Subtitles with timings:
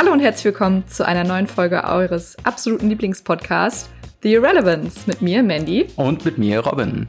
[0.00, 3.88] Hallo und herzlich willkommen zu einer neuen Folge eures absoluten Lieblingspodcasts,
[4.22, 5.88] The Irrelevance, mit mir, Mandy.
[5.96, 7.08] Und mit mir, Robin.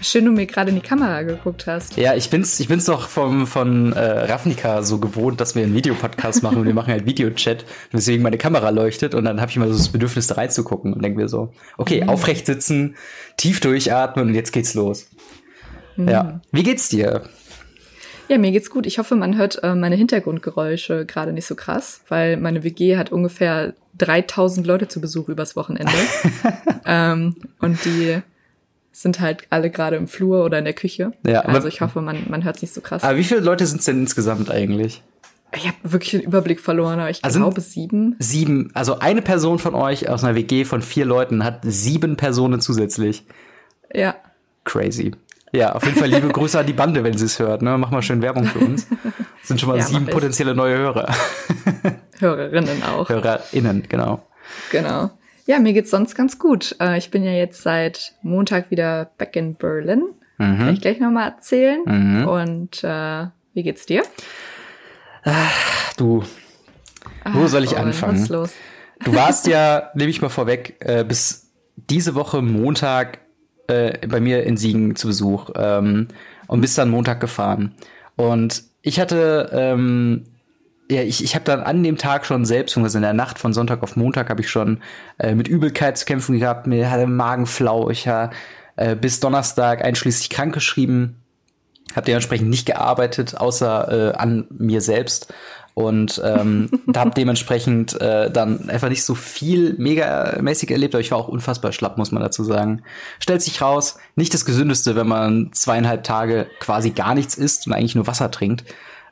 [0.00, 1.96] Schön, du mir gerade in die Kamera geguckt hast.
[1.96, 5.74] Ja, ich bin's, ich bin's doch vom, von äh, Ravnica so gewohnt, dass wir einen
[5.74, 9.56] Videopodcast machen und wir machen halt Videochat, weswegen meine Kamera leuchtet und dann habe ich
[9.56, 12.10] immer so das Bedürfnis, da reinzugucken und denke mir so, okay, mhm.
[12.10, 12.94] aufrecht sitzen,
[13.36, 15.08] tief durchatmen und jetzt geht's los.
[15.96, 16.08] Mhm.
[16.08, 16.40] Ja.
[16.52, 17.24] Wie geht's dir?
[18.28, 18.86] Ja, mir geht's gut.
[18.86, 23.10] Ich hoffe, man hört äh, meine Hintergrundgeräusche gerade nicht so krass, weil meine WG hat
[23.10, 25.92] ungefähr 3000 Leute zu Besuch übers Wochenende.
[26.84, 28.20] ähm, und die
[28.92, 31.12] sind halt alle gerade im Flur oder in der Küche.
[31.26, 33.02] Ja, also ich hoffe, man, man hört es nicht so krass.
[33.02, 35.02] Aber wie viele Leute sind es denn insgesamt eigentlich?
[35.54, 38.16] Ich habe wirklich den Überblick verloren, aber ich also glaube sieben.
[38.18, 38.70] Sieben.
[38.74, 43.24] Also eine Person von euch aus einer WG von vier Leuten hat sieben Personen zusätzlich.
[43.94, 44.16] Ja.
[44.64, 45.12] Crazy.
[45.52, 47.62] Ja, auf jeden Fall liebe Grüße an die Bande, wenn sie es hört.
[47.62, 47.76] Ne?
[47.78, 48.88] Mach mal schön Werbung für uns.
[48.88, 51.14] Das sind schon mal ja, sieben potenzielle neue Hörer.
[52.18, 53.08] Hörerinnen auch.
[53.08, 54.26] Hörerinnen, genau.
[54.70, 55.10] Genau.
[55.46, 56.76] Ja, mir geht's sonst ganz gut.
[56.80, 60.02] Äh, ich bin ja jetzt seit Montag wieder back in Berlin.
[60.36, 60.58] Mhm.
[60.58, 61.80] Kann ich gleich nochmal erzählen.
[61.86, 62.28] Mhm.
[62.28, 64.02] Und äh, wie geht's dir?
[65.24, 66.22] Ach, du,
[67.24, 68.16] wo Ach, soll ich anfangen?
[68.16, 68.52] Was ist los?
[69.04, 73.18] Du warst ja, nehme ich mal vorweg, äh, bis diese Woche Montag
[73.68, 76.08] äh, bei mir in Siegen zu Besuch ähm,
[76.46, 77.74] und bist dann Montag gefahren.
[78.16, 80.24] Und ich hatte ähm,
[80.90, 83.52] ja, ich, ich habe dann an dem Tag schon selbst, also in der Nacht von
[83.52, 84.80] Sonntag auf Montag, habe ich schon
[85.18, 88.34] äh, mit Übelkeit zu kämpfen gehabt, mir hatte Magenflau, ich habe
[88.76, 91.16] äh, bis Donnerstag einschließlich krankgeschrieben,
[91.94, 95.32] habe dementsprechend nicht gearbeitet, außer äh, an mir selbst
[95.74, 101.18] und ähm, habe dementsprechend äh, dann einfach nicht so viel megamäßig erlebt, aber ich war
[101.18, 102.82] auch unfassbar schlapp, muss man dazu sagen.
[103.20, 107.72] Stellt sich raus, nicht das Gesündeste, wenn man zweieinhalb Tage quasi gar nichts isst und
[107.72, 108.64] eigentlich nur Wasser trinkt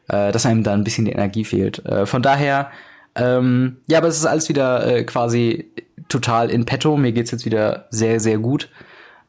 [0.09, 1.85] äh, dass einem da ein bisschen die Energie fehlt.
[1.85, 2.71] Äh, von daher,
[3.15, 5.71] ähm, ja, aber es ist alles wieder äh, quasi
[6.09, 6.97] total in petto.
[6.97, 8.71] Mir geht's jetzt wieder sehr, sehr gut.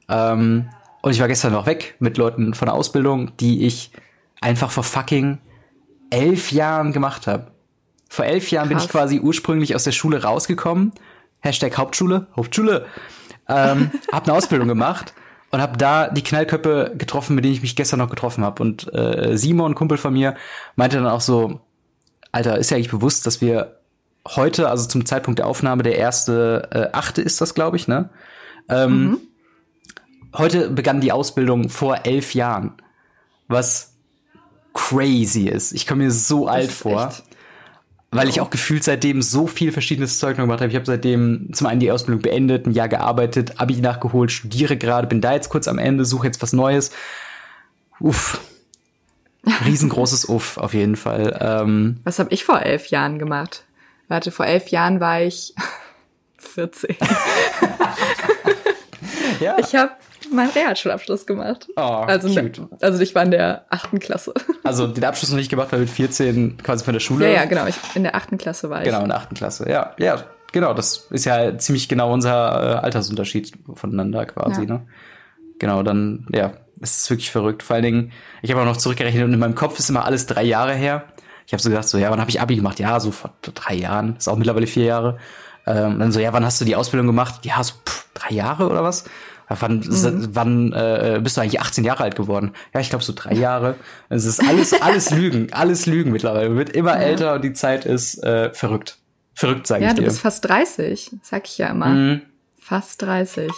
[0.09, 0.69] Ähm,
[1.07, 3.91] und ich war gestern noch weg mit Leuten von der Ausbildung, die ich
[4.41, 5.37] einfach vor fucking
[6.09, 7.47] elf Jahren gemacht habe.
[8.09, 8.81] Vor elf Jahren Krass.
[8.81, 10.91] bin ich quasi ursprünglich aus der Schule rausgekommen.
[11.39, 12.87] Hashtag Hauptschule, Hauptschule.
[13.47, 15.13] Ähm, hab eine Ausbildung gemacht
[15.51, 18.61] und habe da die Knallköpfe getroffen, mit denen ich mich gestern noch getroffen habe.
[18.61, 20.35] Und äh, Simon, Kumpel von mir,
[20.75, 21.61] meinte dann auch so,
[22.33, 23.77] Alter, ist ja eigentlich bewusst, dass wir
[24.27, 28.09] heute, also zum Zeitpunkt der Aufnahme, der erste äh, achte ist das, glaube ich, ne?
[28.67, 29.21] Ähm, mhm.
[30.35, 32.73] Heute begann die Ausbildung vor elf Jahren,
[33.47, 33.93] was
[34.73, 35.73] crazy ist.
[35.73, 37.07] Ich komme mir so das alt vor.
[37.07, 37.23] Echt
[38.11, 40.69] weil ich auch gefühlt seitdem so viel verschiedenes Zeug noch gemacht habe.
[40.69, 45.07] Ich habe seitdem zum einen die Ausbildung beendet, ein Jahr gearbeitet, Abi nachgeholt, studiere gerade,
[45.07, 46.91] bin da jetzt kurz am Ende, suche jetzt was Neues.
[47.99, 48.39] Uff.
[49.65, 51.37] Riesengroßes Uff, auf jeden Fall.
[51.41, 53.65] Ähm, was habe ich vor elf Jahren gemacht?
[54.07, 55.53] Warte, vor elf Jahren war ich
[56.37, 56.95] 14.
[59.41, 59.57] ja.
[59.59, 59.91] Ich habe
[60.33, 61.67] meinen Realschulabschluss gemacht.
[61.75, 62.67] Oh, also, cute.
[62.81, 64.33] also ich war in der achten Klasse.
[64.63, 67.25] Also den Abschluss noch nicht gemacht, weil mit 14 quasi von der Schule.
[67.25, 67.67] Ja, ja, genau.
[67.67, 68.85] Ich, in der achten Klasse war ich.
[68.85, 69.69] Genau, in der achten Klasse.
[69.69, 70.73] Ja, ja, genau.
[70.73, 74.67] Das ist ja ziemlich genau unser äh, Altersunterschied voneinander quasi, ja.
[74.67, 74.87] ne?
[75.59, 76.51] Genau, dann, ja,
[76.81, 77.63] es ist wirklich verrückt.
[77.63, 78.11] Vor allen Dingen,
[78.41, 81.05] ich habe auch noch zurückgerechnet und in meinem Kopf ist immer alles drei Jahre her.
[81.45, 82.77] Ich habe so gedacht, so, ja, wann habe ich Abi gemacht?
[82.79, 84.17] Ja, so vor drei Jahren.
[84.17, 85.17] Ist auch mittlerweile vier Jahre.
[85.65, 87.45] Ähm, dann so, ja, wann hast du die Ausbildung gemacht?
[87.45, 89.05] Ja, so pff, drei Jahre oder was?
[89.49, 90.27] Wann, mhm.
[90.33, 92.51] wann äh, bist du eigentlich 18 Jahre alt geworden?
[92.73, 93.75] Ja, ich glaube so drei Jahre.
[94.09, 96.49] Es ist alles, alles Lügen, alles Lügen mittlerweile.
[96.49, 97.03] Man wird immer ja.
[97.03, 98.97] älter und die Zeit ist äh, verrückt.
[99.33, 100.01] Verrückt, sage ja, ich dir.
[100.01, 101.87] Ja, du bist fast 30, sag ich ja immer.
[101.87, 102.21] Mhm.
[102.59, 103.49] Fast 30.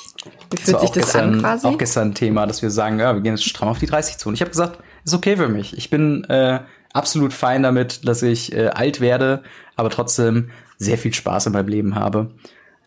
[0.51, 1.67] Wie fühlt das sich das gestern, an quasi?
[1.67, 4.19] Auch gestern ein Thema, dass wir sagen, ja, wir gehen jetzt stramm auf die 30
[4.19, 4.29] zu.
[4.29, 5.75] Und ich habe gesagt, ist okay für mich.
[5.75, 6.59] Ich bin äh,
[6.93, 9.41] absolut fein damit, dass ich äh, alt werde,
[9.75, 12.29] aber trotzdem sehr viel Spaß in meinem Leben habe.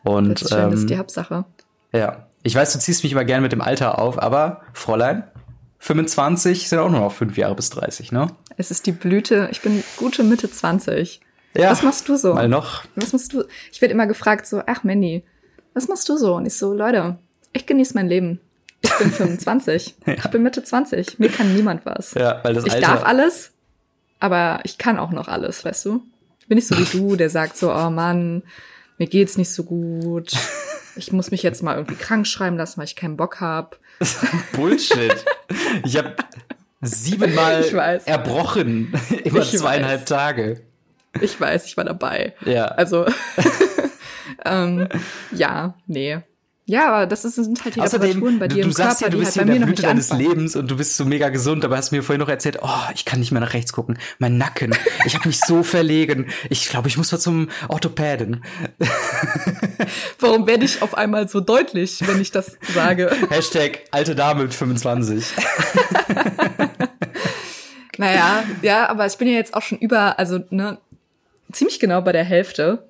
[0.04, 1.44] Und, das ist schön, ähm, das ist die Hauptsache.
[1.92, 5.24] Ja, ich weiß, du ziehst mich immer gerne mit dem Alter auf, aber Fräulein,
[5.78, 8.28] 25 sind auch nur noch fünf Jahre bis 30, ne?
[8.56, 9.48] Es ist die Blüte.
[9.50, 11.20] Ich bin gute Mitte 20.
[11.56, 11.70] Ja.
[11.70, 12.34] Was machst du so?
[12.34, 12.84] Mal noch.
[12.94, 13.44] Was machst du?
[13.72, 15.24] Ich werde immer gefragt so, ach Mandy,
[15.74, 16.36] was machst du so?
[16.36, 17.18] Und ich so, Leute,
[17.52, 18.40] ich genieße mein Leben.
[18.80, 19.96] Ich bin 25.
[20.06, 20.14] ja.
[20.14, 21.18] Ich bin Mitte 20.
[21.18, 22.14] Mir kann niemand was.
[22.14, 23.52] Ja, weil das ich Alter darf alles,
[24.20, 26.02] aber ich kann auch noch alles, weißt du?
[26.40, 28.42] Ich bin nicht so wie du, der sagt so, oh Mann,
[28.98, 30.32] mir geht's nicht so gut.
[30.96, 33.76] ich muss mich jetzt mal irgendwie krank schreiben lassen, weil ich keinen Bock habe.
[34.52, 35.24] Bullshit.
[35.84, 36.16] Ich habe
[36.80, 37.64] siebenmal
[38.04, 38.92] erbrochen
[39.24, 40.08] über ich zweieinhalb weiß.
[40.08, 40.60] Tage.
[41.20, 42.34] Ich weiß, ich war dabei.
[42.44, 42.66] Ja.
[42.66, 43.06] Also,
[44.44, 44.88] ähm,
[45.30, 46.20] ja, nee.
[46.64, 49.18] Ja, aber das sind halt die Außerdem, Temperaturen bei dir du, du sagst Körper, ja,
[49.18, 51.64] du bist halt hier in der Blüte deines Lebens und du bist so mega gesund,
[51.64, 53.98] aber hast mir vorhin noch erzählt, oh, ich kann nicht mehr nach rechts gucken.
[54.20, 56.28] Mein Nacken, ich habe mich so verlegen.
[56.50, 58.44] Ich glaube, ich muss mal zum Orthopäden.
[60.20, 63.10] Warum werde ich auf einmal so deutlich, wenn ich das sage?
[63.28, 65.24] Hashtag alte Dame mit 25.
[67.98, 70.78] naja, ja, aber ich bin ja jetzt auch schon über, also ne,
[71.50, 72.86] ziemlich genau bei der Hälfte.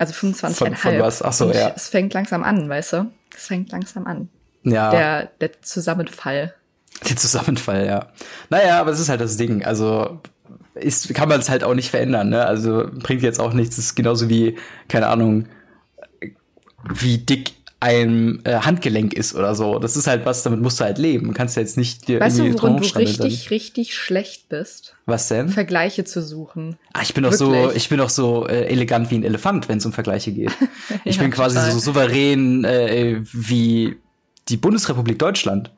[0.00, 0.54] Also 25,5.
[0.54, 1.20] Von, von was?
[1.20, 1.74] Ach so, ja.
[1.76, 3.12] Es fängt langsam an, weißt du?
[3.36, 4.30] Es fängt langsam an.
[4.62, 4.90] Ja.
[4.90, 6.54] Der, der Zusammenfall.
[7.06, 8.06] Der Zusammenfall, ja.
[8.48, 9.62] Naja, aber es ist halt das Ding.
[9.62, 10.22] Also
[10.74, 12.46] ist, kann man es halt auch nicht verändern, ne?
[12.46, 13.76] Also bringt jetzt auch nichts.
[13.76, 14.56] Es ist genauso wie,
[14.88, 15.44] keine Ahnung,
[16.88, 19.78] wie dick ein äh, Handgelenk ist oder so.
[19.78, 21.28] Das ist halt was, damit musst du halt leben.
[21.28, 23.28] Du kannst ja jetzt nicht dir weißt irgendwie du, worin du richtig, dann.
[23.48, 24.96] richtig schlecht bist?
[25.06, 25.48] Was denn?
[25.48, 26.76] Vergleiche zu suchen.
[26.92, 29.78] Ah, ich bin doch so, ich bin doch so äh, elegant wie ein Elefant, wenn
[29.78, 30.52] es um Vergleiche geht.
[31.04, 31.72] Ich ja, bin quasi total.
[31.72, 33.96] so souverän äh, wie
[34.48, 35.70] die Bundesrepublik Deutschland.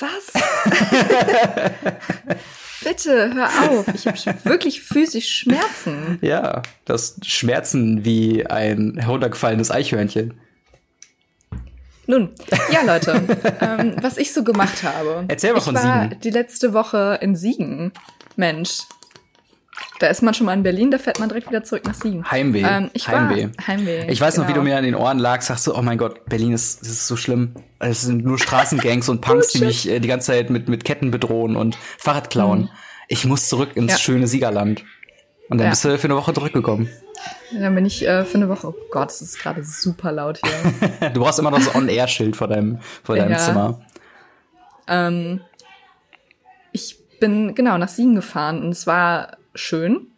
[0.00, 0.32] Was?
[2.88, 3.86] Bitte, hör auf.
[3.94, 6.18] Ich habe wirklich physisch Schmerzen.
[6.22, 10.34] Ja, das Schmerzen wie ein heruntergefallenes Eichhörnchen.
[12.06, 12.30] Nun,
[12.72, 13.22] ja, Leute,
[13.60, 15.26] ähm, was ich so gemacht habe.
[15.28, 16.20] Erzähl mal ich von war Siegen.
[16.20, 17.92] die letzte Woche in Siegen.
[18.36, 18.78] Mensch,
[19.98, 22.30] da ist man schon mal in Berlin, da fährt man direkt wieder zurück nach Siegen.
[22.30, 22.62] Heimweh.
[22.62, 23.48] Ähm, ich Heimweh.
[23.56, 24.10] War, Heimweh.
[24.10, 24.44] Ich weiß genau.
[24.44, 24.70] noch, wie du genau.
[24.70, 27.54] mir an den Ohren lagst, sagst du, oh mein Gott, Berlin ist, ist so schlimm.
[27.78, 30.84] Es sind nur Straßengangs und Punks, oh, die mich äh, die ganze Zeit mit, mit
[30.84, 32.62] Ketten bedrohen und Fahrrad klauen.
[32.62, 32.68] Mhm.
[33.08, 33.98] Ich muss zurück ins ja.
[33.98, 34.84] schöne Siegerland.
[35.48, 35.70] Und dann ja.
[35.70, 36.90] bist du für eine Woche zurückgekommen.
[37.58, 38.68] Dann bin ich äh, für eine Woche.
[38.68, 41.10] Oh Gott, es ist gerade super laut hier.
[41.14, 43.38] du brauchst immer noch so On-Air-Schild vor deinem, vor deinem ja.
[43.38, 43.80] Zimmer.
[44.86, 45.40] Ähm,
[46.72, 50.08] ich bin genau nach Siegen gefahren und es war schön.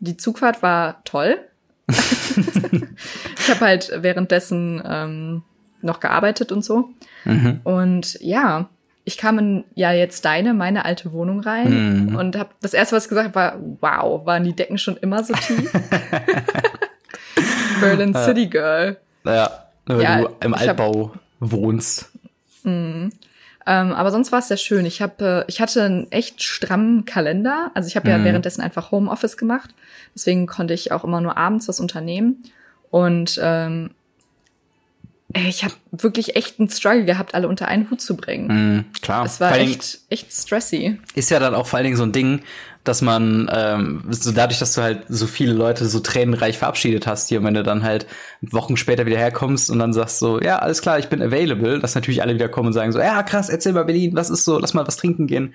[0.00, 1.38] Die Zugfahrt war toll.
[1.88, 5.42] ich habe halt währenddessen ähm,
[5.82, 6.90] noch gearbeitet und so.
[7.24, 7.60] Mhm.
[7.64, 8.68] Und ja,
[9.04, 12.16] ich kam in ja jetzt deine, meine alte Wohnung rein mhm.
[12.16, 15.22] und habe das erste, was ich gesagt habe, war, wow, waren die Decken schon immer
[15.22, 15.72] so tief?
[17.80, 18.96] Berlin City Girl.
[19.24, 22.10] Ja, wenn ja, du im Altbau hab, wohnst.
[22.62, 23.10] Mh.
[23.66, 24.84] Ähm, aber sonst war es sehr schön.
[24.84, 27.70] Ich habe, äh, ich hatte einen echt strammen Kalender.
[27.74, 28.24] Also ich habe ja mhm.
[28.24, 29.74] währenddessen einfach Homeoffice gemacht.
[30.14, 32.44] Deswegen konnte ich auch immer nur abends was unternehmen.
[32.90, 33.90] Und ähm,
[35.32, 38.46] ich habe wirklich echt einen Struggle gehabt, alle unter einen Hut zu bringen.
[38.46, 39.24] Mhm, klar.
[39.24, 41.00] Es war echt, echt stressy.
[41.14, 42.42] Ist ja dann auch vor allen Dingen so ein Ding,
[42.84, 47.28] dass man ähm, so dadurch, dass du halt so viele Leute so tränenreich verabschiedet hast
[47.28, 48.06] hier, und wenn du dann halt
[48.42, 51.94] Wochen später wieder herkommst und dann sagst so, ja, alles klar, ich bin available, dass
[51.94, 54.58] natürlich alle wieder kommen und sagen so, ja, krass, erzähl mal Berlin, was ist so,
[54.58, 55.54] lass mal was trinken gehen.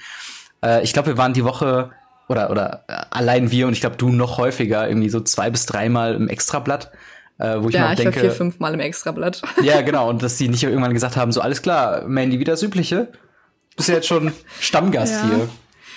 [0.64, 1.92] Äh, ich glaube, wir waren die Woche
[2.28, 5.66] oder oder äh, allein wir und ich glaube du noch häufiger irgendwie so zwei bis
[5.66, 6.92] dreimal im Extrablatt.
[7.38, 9.42] Äh, wo ich ja, mal ich denke, war vier, fünf Mal im Extrablatt.
[9.64, 10.10] Ja, genau.
[10.10, 13.08] Und dass die nicht irgendwann gesagt haben, so alles klar, Mandy, wie das Übliche.
[13.78, 15.26] Bist ja jetzt schon Stammgast ja.
[15.26, 15.50] hier.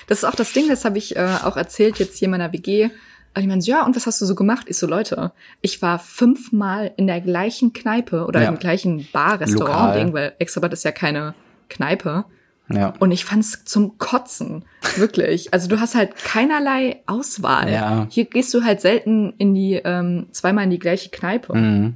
[0.06, 2.52] Das ist auch das Ding, das habe ich äh, auch erzählt jetzt hier in meiner
[2.52, 2.90] WG.
[3.34, 4.66] Und ich meine, ja, und was hast du so gemacht?
[4.68, 5.32] Ich so, Leute,
[5.62, 8.48] ich war fünfmal in der gleichen Kneipe oder ja.
[8.48, 11.34] im gleichen Bar, Restaurant, weil Extrablatt ist ja keine
[11.70, 12.26] Kneipe.
[12.68, 12.94] Ja.
[12.98, 14.64] Und ich fand's zum Kotzen,
[14.96, 15.52] wirklich.
[15.52, 17.70] Also du hast halt keinerlei Auswahl.
[17.70, 18.06] Ja.
[18.10, 21.54] Hier gehst du halt selten in die ähm, zweimal in die gleiche Kneipe.
[21.54, 21.94] Mhm.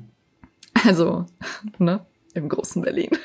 [0.87, 1.25] Also,
[1.79, 2.01] ne?
[2.37, 3.11] Im großen Berlin.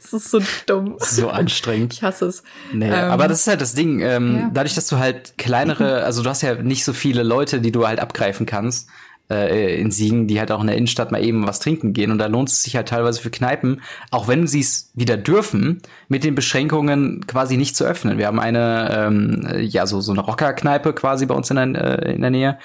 [0.00, 0.96] Es ist so dumm.
[1.00, 1.92] So anstrengend.
[1.92, 2.42] Ich hasse es.
[2.72, 4.00] Nee, ähm, aber das ist halt das Ding.
[4.00, 4.50] Ähm, ja.
[4.54, 7.86] Dadurch, dass du halt kleinere, also du hast ja nicht so viele Leute, die du
[7.86, 8.88] halt abgreifen kannst
[9.30, 12.10] äh, in Siegen, die halt auch in der Innenstadt mal eben was trinken gehen.
[12.10, 15.82] Und da lohnt es sich halt teilweise für Kneipen, auch wenn sie es wieder dürfen,
[16.08, 18.18] mit den Beschränkungen quasi nicht zu öffnen.
[18.18, 22.14] Wir haben eine, ähm, ja, so, so eine Rockerkneipe quasi bei uns in der, äh,
[22.14, 22.58] in der Nähe.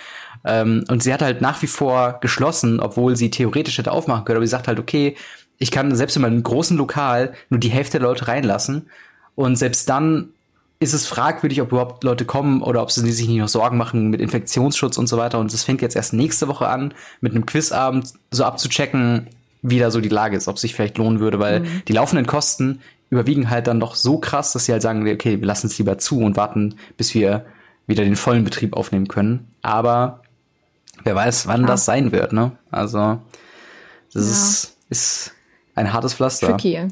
[0.45, 4.37] Ähm, und sie hat halt nach wie vor geschlossen, obwohl sie theoretisch hätte aufmachen können.
[4.37, 5.15] Aber sie sagt halt, okay,
[5.63, 8.89] ich kann selbst in meinem großen Lokal nur die Hälfte der Leute reinlassen.
[9.33, 10.31] Und selbst dann
[10.81, 14.09] ist es fragwürdig, ob überhaupt Leute kommen oder ob sie sich nicht noch Sorgen machen
[14.09, 15.39] mit Infektionsschutz und so weiter.
[15.39, 19.27] Und es fängt jetzt erst nächste Woche an, mit einem Quizabend so abzuchecken,
[19.61, 21.83] wie da so die Lage ist, ob es sich vielleicht lohnen würde, weil mhm.
[21.87, 25.47] die laufenden Kosten überwiegen halt dann doch so krass, dass sie halt sagen, okay, wir
[25.47, 27.45] lassen es lieber zu und warten, bis wir
[27.87, 29.47] wieder den vollen Betrieb aufnehmen können.
[29.61, 30.23] Aber
[31.05, 31.67] wer weiß, wann ah.
[31.67, 32.51] das sein wird, ne?
[32.69, 33.21] Also,
[34.13, 34.31] das ja.
[34.31, 35.32] ist, ist
[35.75, 36.47] ein hartes Pflaster.
[36.47, 36.87] Tricky.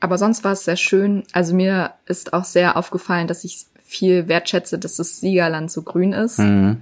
[0.00, 1.22] Aber sonst war es sehr schön.
[1.32, 6.12] Also mir ist auch sehr aufgefallen, dass ich viel wertschätze, dass das Siegerland so grün
[6.12, 6.38] ist.
[6.38, 6.78] Mhm.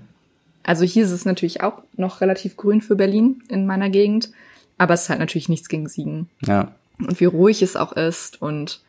[0.62, 4.30] Also hier ist es natürlich auch noch relativ grün für Berlin in meiner Gegend.
[4.78, 6.30] Aber es ist halt natürlich nichts gegen Siegen.
[6.47, 6.73] Ja.
[6.99, 8.40] Und wie ruhig es auch ist.
[8.40, 8.80] Und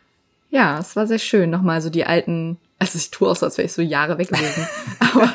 [0.52, 3.58] ja, es war sehr schön, nochmal so die alten Also ich tue auch so, als
[3.58, 4.68] wäre ich so Jahre weg gewesen.
[5.00, 5.30] aber,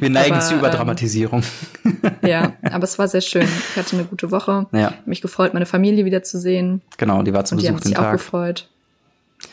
[0.00, 1.42] Wir neigen aber, Überdramatisierung.
[1.84, 3.46] Ähm, ja, aber es war sehr schön.
[3.70, 4.66] Ich hatte eine gute Woche.
[4.72, 4.94] Ja.
[5.06, 6.82] Mich gefreut, meine Familie wiederzusehen.
[6.98, 8.68] Genau, die war zu Besuch die haben sich auch gefreut.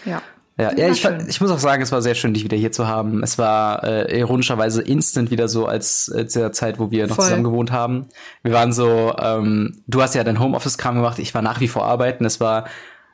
[0.06, 0.22] Ja.
[0.58, 2.88] Ja, ja ich, ich muss auch sagen, es war sehr schön, dich wieder hier zu
[2.88, 3.22] haben.
[3.24, 7.15] Es war äh, ironischerweise instant wieder so als äh, zu der Zeit, wo wir noch
[7.15, 7.25] Voll.
[7.25, 8.08] zusammen gewohnt haben.
[8.44, 11.86] Wir waren so, ähm, du hast ja dein Homeoffice-Kram gemacht, ich war nach wie vor
[11.86, 12.24] arbeiten.
[12.24, 12.65] Es war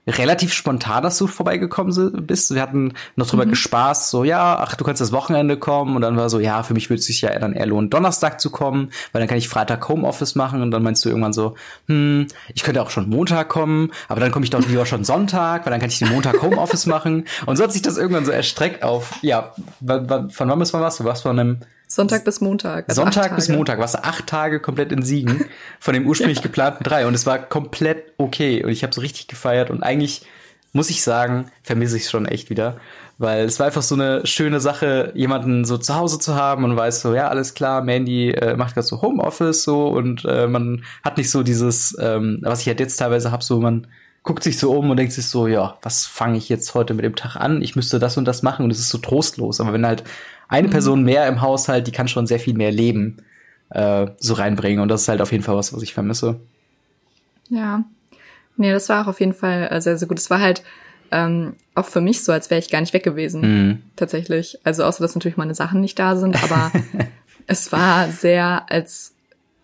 [0.10, 2.54] relativ spontan, dass du vorbeigekommen bist.
[2.54, 3.52] Wir hatten noch drüber mhm.
[3.52, 5.96] gespaßt, so, ja, ach, du kannst das Wochenende kommen.
[5.96, 8.42] Und dann war so, ja, für mich würde es sich ja dann eher lohnen, Donnerstag
[8.42, 10.62] zu kommen, weil dann kann ich Freitag Homeoffice machen.
[10.62, 11.56] Und dann meinst du irgendwann so,
[11.88, 15.66] hm, ich könnte auch schon Montag kommen, aber dann komme ich doch lieber schon Sonntag,
[15.66, 17.26] weil dann kann ich den Montag Homeoffice machen.
[17.46, 19.54] Und so hat sich das irgendwann so erstreckt auf, ja,
[19.86, 21.04] von wann bis wann warst du?
[21.04, 21.60] Was von einem
[21.92, 22.86] Sonntag bis Montag.
[22.88, 25.46] Also Sonntag bis Montag, warst du acht Tage komplett in Siegen
[25.80, 26.44] von dem ursprünglich ja.
[26.44, 27.08] geplanten drei.
[27.08, 28.64] Und es war komplett okay.
[28.64, 29.72] Und ich habe so richtig gefeiert.
[29.72, 30.22] Und eigentlich
[30.72, 32.78] muss ich sagen, vermisse ich es schon echt wieder.
[33.18, 36.78] Weil es war einfach so eine schöne Sache, jemanden so zu Hause zu haben und
[36.78, 40.84] weiß so, ja, alles klar, Mandy äh, macht gerade so Homeoffice so und äh, man
[41.04, 43.88] hat nicht so dieses, ähm, was ich halt jetzt teilweise habe, so man
[44.24, 47.04] guckt sich so um und denkt sich so, ja, was fange ich jetzt heute mit
[47.04, 47.62] dem Tag an?
[47.62, 49.60] Ich müsste das und das machen und es ist so trostlos.
[49.60, 50.04] Aber wenn halt
[50.50, 50.72] eine mhm.
[50.72, 53.18] Person mehr im Haushalt, die kann schon sehr viel mehr Leben
[53.70, 54.82] äh, so reinbringen.
[54.82, 56.40] Und das ist halt auf jeden Fall was, was ich vermisse.
[57.50, 57.84] Ja.
[58.58, 60.20] Nee, das war auch auf jeden Fall äh, sehr, sehr gut.
[60.20, 60.64] Es war halt
[61.12, 63.42] ähm, auch für mich so, als wäre ich gar nicht weg gewesen.
[63.42, 63.82] Mhm.
[63.96, 64.60] Tatsächlich.
[64.64, 66.72] Also außer, dass natürlich meine Sachen nicht da sind, aber
[67.48, 69.14] es war sehr als,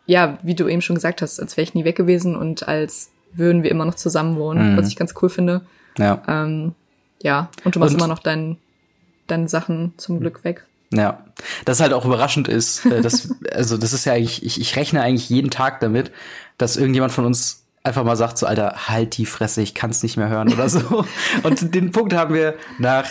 [0.05, 3.09] ja, wie du eben schon gesagt hast, als wäre ich nie weg gewesen und als
[3.33, 4.77] würden wir immer noch zusammen wohnen, mhm.
[4.77, 5.61] was ich ganz cool finde.
[5.97, 6.21] Ja.
[6.27, 6.73] Ähm,
[7.21, 8.57] ja, und du machst und, immer noch dein,
[9.27, 10.65] deine Sachen zum Glück weg.
[10.93, 11.23] Ja,
[11.65, 15.01] das halt auch überraschend ist, äh, dass, also das ist ja eigentlich, ich, ich rechne
[15.01, 16.11] eigentlich jeden Tag damit,
[16.57, 20.17] dass irgendjemand von uns einfach mal sagt so, Alter, halt die Fresse, ich kann's nicht
[20.17, 21.05] mehr hören oder so.
[21.43, 23.05] Und den Punkt haben wir nach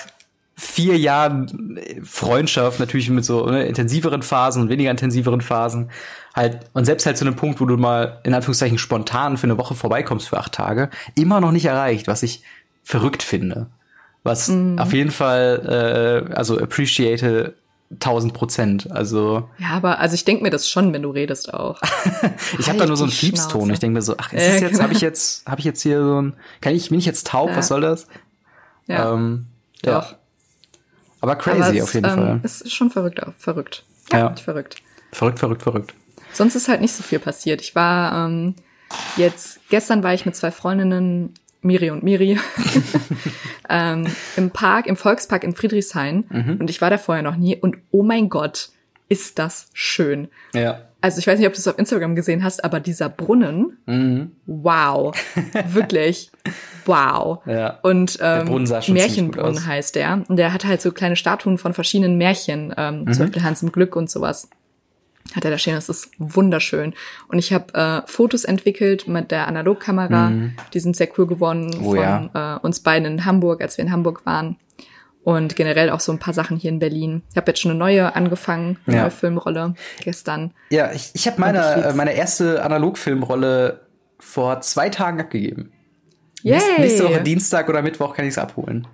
[0.57, 5.91] vier Jahren Freundschaft, natürlich mit so ne, intensiveren Phasen und weniger intensiveren Phasen,
[6.33, 9.59] halt, und selbst halt zu einem Punkt, wo du mal in Anführungszeichen spontan für eine
[9.59, 12.45] Woche vorbeikommst für acht Tage, immer noch nicht erreicht, was ich
[12.85, 13.67] verrückt finde.
[14.23, 14.79] Was mm.
[14.79, 17.55] auf jeden Fall, äh, also appreciate
[17.95, 18.91] 1000 Prozent.
[18.91, 19.49] Also.
[19.59, 21.81] Ja, aber also ich denke mir das schon, wenn du redest auch.
[22.59, 23.71] ich habe da nur so einen Fiepston.
[23.71, 24.83] Ich denke mir so, ach, ist das jetzt, genau.
[24.83, 27.51] habe ich jetzt, habe ich jetzt hier so ein, kann ich, bin ich jetzt taub?
[27.51, 27.57] Ja.
[27.57, 28.07] Was soll das?
[28.87, 29.13] Ja.
[29.13, 29.47] Ähm,
[29.85, 30.01] ja.
[30.01, 30.15] Doch.
[31.21, 32.41] Aber crazy aber es, auf jeden ähm, Fall.
[32.43, 33.85] Ist schon verrückt, auch verrückt.
[34.13, 34.37] Ja, ja.
[34.37, 34.77] verrückt.
[35.13, 35.95] Verrückt, verrückt, verrückt.
[36.33, 37.61] Sonst ist halt nicht so viel passiert.
[37.63, 38.55] Ich war ähm,
[39.17, 41.35] jetzt gestern war ich mit zwei Freundinnen
[41.65, 42.39] Miri und Miri,
[43.69, 44.07] ähm,
[44.37, 46.25] im Park, im Volkspark in Friedrichshain.
[46.29, 46.57] Mhm.
[46.61, 47.57] Und ich war da vorher noch nie.
[47.57, 48.69] Und oh mein Gott,
[49.09, 50.29] ist das schön.
[50.55, 50.83] Ja.
[51.01, 54.33] Also ich weiß nicht, ob du es auf Instagram gesehen hast, aber dieser Brunnen, mhm.
[54.47, 55.15] wow,
[55.69, 56.31] wirklich,
[56.87, 57.41] wow.
[57.47, 57.79] Ja.
[57.83, 60.25] Und ähm, Märchenbrunnen heißt der.
[60.27, 63.13] Und der hat halt so kleine Statuen von verschiedenen Märchen, ähm, mhm.
[63.13, 64.49] zum Beispiel Hans im Glück und sowas
[65.35, 65.75] hat er da stehen.
[65.75, 66.95] Das ist wunderschön.
[67.29, 70.31] Und ich habe äh, Fotos entwickelt mit der Analogkamera.
[70.31, 70.53] Mhm.
[70.73, 72.57] Die sind sehr cool geworden oh, von ja.
[72.57, 74.57] äh, uns beiden in Hamburg, als wir in Hamburg waren.
[75.25, 77.23] Und generell auch so ein paar Sachen hier in Berlin.
[77.31, 79.03] Ich habe jetzt schon eine neue angefangen, eine ja.
[79.03, 80.53] neue Filmrolle gestern.
[80.69, 83.81] Ja, ich, ich habe meine, ich meine erste Analogfilmrolle
[84.19, 85.73] vor zwei Tagen abgegeben.
[86.43, 86.61] Yay.
[86.79, 88.87] Nächste Woche Dienstag oder Mittwoch kann ich es abholen.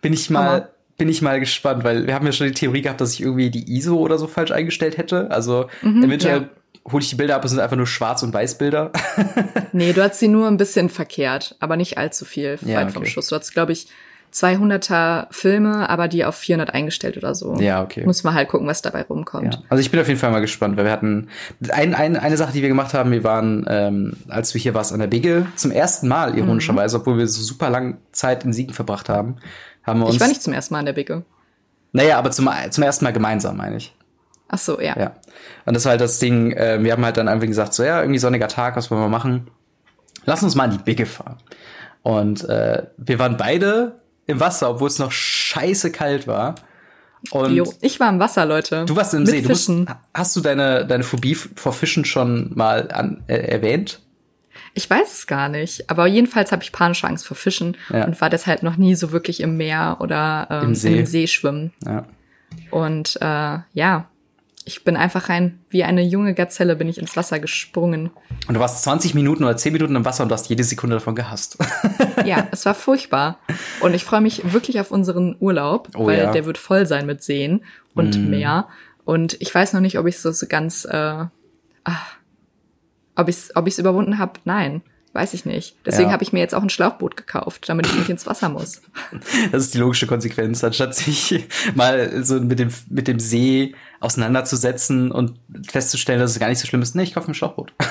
[0.00, 3.00] Bin ich mal bin ich mal gespannt, weil wir haben ja schon die Theorie gehabt,
[3.00, 5.30] dass ich irgendwie die ISO oder so falsch eingestellt hätte.
[5.30, 6.92] Also mhm, eventuell ja.
[6.92, 8.92] hole ich die Bilder ab, es sind einfach nur Schwarz- und Weißbilder.
[9.72, 12.90] nee, du hast sie nur ein bisschen verkehrt, aber nicht allzu viel ja, okay.
[12.90, 13.28] vom Schuss.
[13.28, 13.86] Du hast, glaube ich,
[14.34, 17.56] 200er Filme, aber die auf 400 eingestellt oder so.
[17.60, 18.04] Ja, okay.
[18.04, 19.54] Muss man halt gucken, was dabei rumkommt.
[19.54, 19.60] Ja.
[19.68, 21.28] Also ich bin auf jeden Fall mal gespannt, weil wir hatten
[21.70, 24.92] ein, ein, eine Sache, die wir gemacht haben, wir waren, ähm, als du hier warst
[24.92, 27.00] an der Bigge, zum ersten Mal ironischerweise, mhm.
[27.00, 29.36] obwohl wir so super lange Zeit in Siegen verbracht haben,
[29.88, 30.14] haben wir uns.
[30.14, 31.24] Ich war nicht zum ersten Mal in der Bigge.
[31.92, 33.94] Naja, aber zum, zum ersten Mal gemeinsam, meine ich.
[34.48, 34.98] Ach so, ja.
[34.98, 35.12] Ja.
[35.66, 38.00] Und das war halt das Ding, äh, wir haben halt dann einfach gesagt, so ja,
[38.00, 39.50] irgendwie sonniger Tag, was wollen wir machen?
[40.24, 41.36] Lass uns mal in die Bigge fahren.
[42.02, 46.54] Und äh, wir waren beide im Wasser, obwohl es noch scheiße kalt war.
[47.30, 48.84] Und jo, ich war im Wasser, Leute.
[48.86, 49.42] Du warst im See.
[49.42, 49.70] Du musst,
[50.14, 54.00] hast du deine, deine Phobie vor Fischen schon mal an, äh, erwähnt?
[54.78, 58.04] Ich weiß es gar nicht, aber jedenfalls habe ich panische Angst vor Fischen ja.
[58.04, 61.00] und war deshalb noch nie so wirklich im Meer oder ähm, Im, See.
[61.00, 61.72] im See schwimmen.
[61.84, 62.06] Ja.
[62.70, 64.08] Und äh, ja,
[64.64, 68.10] ich bin einfach rein, wie eine junge Gazelle bin ich ins Wasser gesprungen.
[68.46, 70.94] Und du warst 20 Minuten oder 10 Minuten im Wasser und du hast jede Sekunde
[70.94, 71.58] davon gehasst.
[72.24, 73.40] ja, es war furchtbar.
[73.80, 76.30] Und ich freue mich wirklich auf unseren Urlaub, oh, weil ja.
[76.30, 77.64] der wird voll sein mit Seen
[77.96, 78.30] und mm.
[78.30, 78.68] Meer.
[79.04, 81.24] Und ich weiß noch nicht, ob ich so, so ganz, äh,
[81.82, 82.17] ach,
[83.18, 84.82] ob ich es ob ich's überwunden habe, nein.
[85.12, 85.76] weiß ich nicht.
[85.84, 86.12] Deswegen ja.
[86.12, 88.82] habe ich mir jetzt auch ein Schlauchboot gekauft, damit ich nicht ins Wasser muss.
[89.52, 95.10] Das ist die logische Konsequenz, anstatt sich mal so mit dem, mit dem See auseinanderzusetzen
[95.10, 96.94] und festzustellen, dass es gar nicht so schlimm ist.
[96.94, 97.72] Nee, ich kaufe ein Schlauchboot.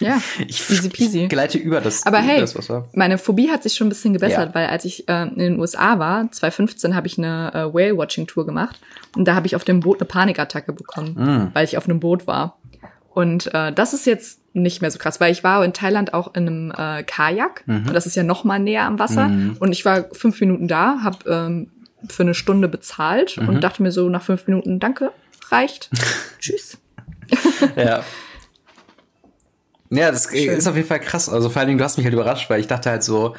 [0.00, 1.22] Ja, ich, easy peasy.
[1.24, 2.06] Ich gleite über das.
[2.06, 2.54] Aber hey, das
[2.92, 4.54] meine Phobie hat sich schon ein bisschen gebessert, ja.
[4.54, 8.78] weil als ich äh, in den USA war, 2015, habe ich eine äh, Whale-Watching-Tour gemacht
[9.16, 11.50] und da habe ich auf dem Boot eine Panikattacke bekommen, mm.
[11.54, 12.57] weil ich auf einem Boot war.
[13.18, 16.36] Und äh, das ist jetzt nicht mehr so krass, weil ich war in Thailand auch
[16.36, 17.88] in einem äh, Kajak mhm.
[17.88, 19.26] und das ist ja noch mal näher am Wasser.
[19.26, 19.56] Mhm.
[19.58, 21.68] Und ich war fünf Minuten da, habe ähm,
[22.08, 23.48] für eine Stunde bezahlt mhm.
[23.48, 25.10] und dachte mir so nach fünf Minuten, danke,
[25.48, 25.90] reicht,
[26.38, 26.78] tschüss.
[27.74, 28.04] ja.
[29.90, 30.50] Ja, das Schön.
[30.50, 31.28] ist auf jeden Fall krass.
[31.28, 33.34] Also vor allen Dingen, du hast mich halt überrascht, weil ich dachte halt so,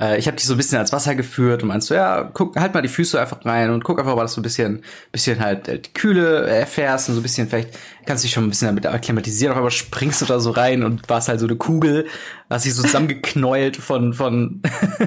[0.00, 2.56] äh, ich habe dich so ein bisschen als Wasser geführt und meinst so, ja, guck,
[2.56, 4.82] halt mal die Füße einfach rein und guck einfach dass du ein bisschen,
[5.12, 7.70] bisschen halt äh, die Kühle erfährst und so ein bisschen, vielleicht
[8.06, 10.82] kannst du dich schon ein bisschen damit akklimatisieren, auf einmal springst du da so rein
[10.82, 12.06] und warst halt so eine Kugel,
[12.50, 14.62] hast dich so zusammengeknäult von, von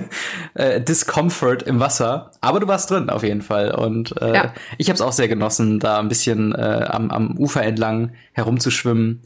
[0.53, 2.31] äh, Discomfort im Wasser.
[2.41, 3.71] Aber du warst drin auf jeden Fall.
[3.71, 4.53] Und äh, ja.
[4.77, 9.23] ich habe es auch sehr genossen, da ein bisschen äh, am, am Ufer entlang herumzuschwimmen.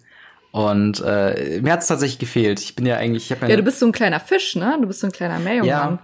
[0.51, 2.59] Und äh, mir hat's tatsächlich gefehlt.
[2.59, 3.31] Ich bin ja eigentlich.
[3.31, 4.77] Ich hab ja, du bist so ein kleiner Fisch, ne?
[4.81, 5.95] Du bist so ein kleiner Meerjungmann.
[5.95, 5.99] Ja.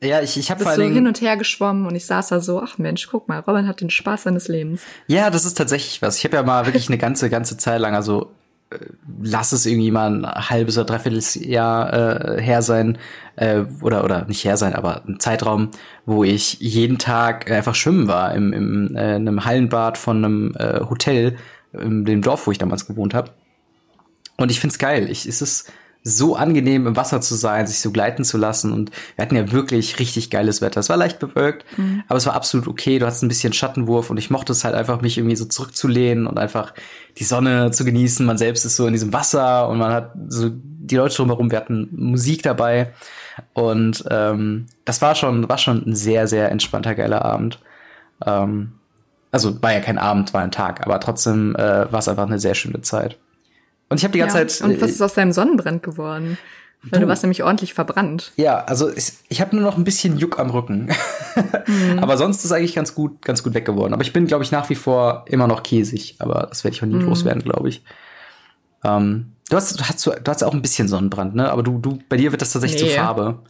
[0.00, 2.62] Ja, ich, ich habe vor so hin und her geschwommen und ich saß da so,
[2.62, 4.82] ach Mensch, guck mal, Robin hat den Spaß seines Lebens.
[5.08, 6.18] Ja, das ist tatsächlich was.
[6.18, 8.30] Ich habe ja mal wirklich eine ganze, ganze Zeit lang, also
[8.70, 8.78] äh,
[9.20, 12.96] lass es irgendwie mal ein halbes oder dreiviertel Jahr äh, her sein,
[13.34, 15.72] äh, oder, oder nicht her sein, aber ein Zeitraum,
[16.06, 20.78] wo ich jeden Tag einfach schwimmen war, im, im äh, einem Hallenbad von einem äh,
[20.88, 21.36] Hotel,
[21.72, 23.32] in dem Dorf, wo ich damals gewohnt habe.
[24.38, 25.10] Und ich find's geil.
[25.10, 25.70] Ich, es ist
[26.04, 28.72] so angenehm, im Wasser zu sein, sich so gleiten zu lassen.
[28.72, 30.80] Und wir hatten ja wirklich richtig geiles Wetter.
[30.80, 32.02] Es war leicht bewölkt, mhm.
[32.08, 32.98] aber es war absolut okay.
[32.98, 36.26] Du hattest ein bisschen Schattenwurf und ich mochte es halt einfach, mich irgendwie so zurückzulehnen
[36.26, 36.72] und einfach
[37.18, 38.24] die Sonne zu genießen.
[38.24, 41.50] Man selbst ist so in diesem Wasser und man hat so die Leute drumherum.
[41.50, 42.92] Wir hatten Musik dabei.
[43.52, 47.60] Und ähm, das war schon, war schon ein sehr, sehr entspannter, geiler Abend.
[48.24, 48.72] Ähm,
[49.30, 52.38] also war ja kein Abend, war ein Tag, aber trotzdem äh, war es einfach eine
[52.38, 53.18] sehr schöne Zeit.
[53.88, 54.68] Und ich habe die ganze ja, Zeit.
[54.68, 56.38] Und was ist aus deinem Sonnenbrand geworden?
[56.82, 58.32] Weil du, du warst nämlich ordentlich verbrannt.
[58.36, 60.90] Ja, also ich, ich habe nur noch ein bisschen Juck am Rücken.
[61.66, 61.98] mhm.
[62.00, 63.92] Aber sonst ist eigentlich ganz gut, ganz gut weg geworden.
[63.92, 66.16] Aber ich bin, glaube ich, nach wie vor immer noch käsig.
[66.18, 67.06] Aber das werde ich auch nie mhm.
[67.06, 67.82] loswerden, glaube ich.
[68.84, 71.50] Ähm, du hast, du hast, du hast auch ein bisschen Sonnenbrand, ne?
[71.50, 72.88] Aber du, du, bei dir wird das tatsächlich nee.
[72.88, 73.40] zur Farbe.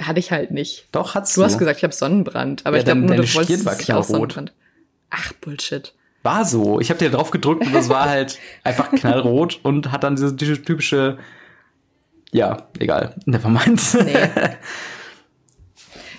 [0.00, 0.88] Hatte ich halt nicht.
[0.90, 1.42] Doch, hattest du.
[1.42, 2.66] Du hast gesagt, ich habe Sonnenbrand.
[2.66, 4.52] Aber ja, ich glaube nur, du wolltest war auch Sonnenbrand.
[5.10, 5.94] Ach, Bullshit.
[6.24, 6.80] War so.
[6.80, 10.62] Ich habe dir drauf gedrückt und das war halt einfach knallrot und hat dann diese,
[10.62, 11.18] typische.
[12.32, 13.14] Ja, egal.
[13.26, 13.80] Nevermind.
[14.04, 14.16] Nee.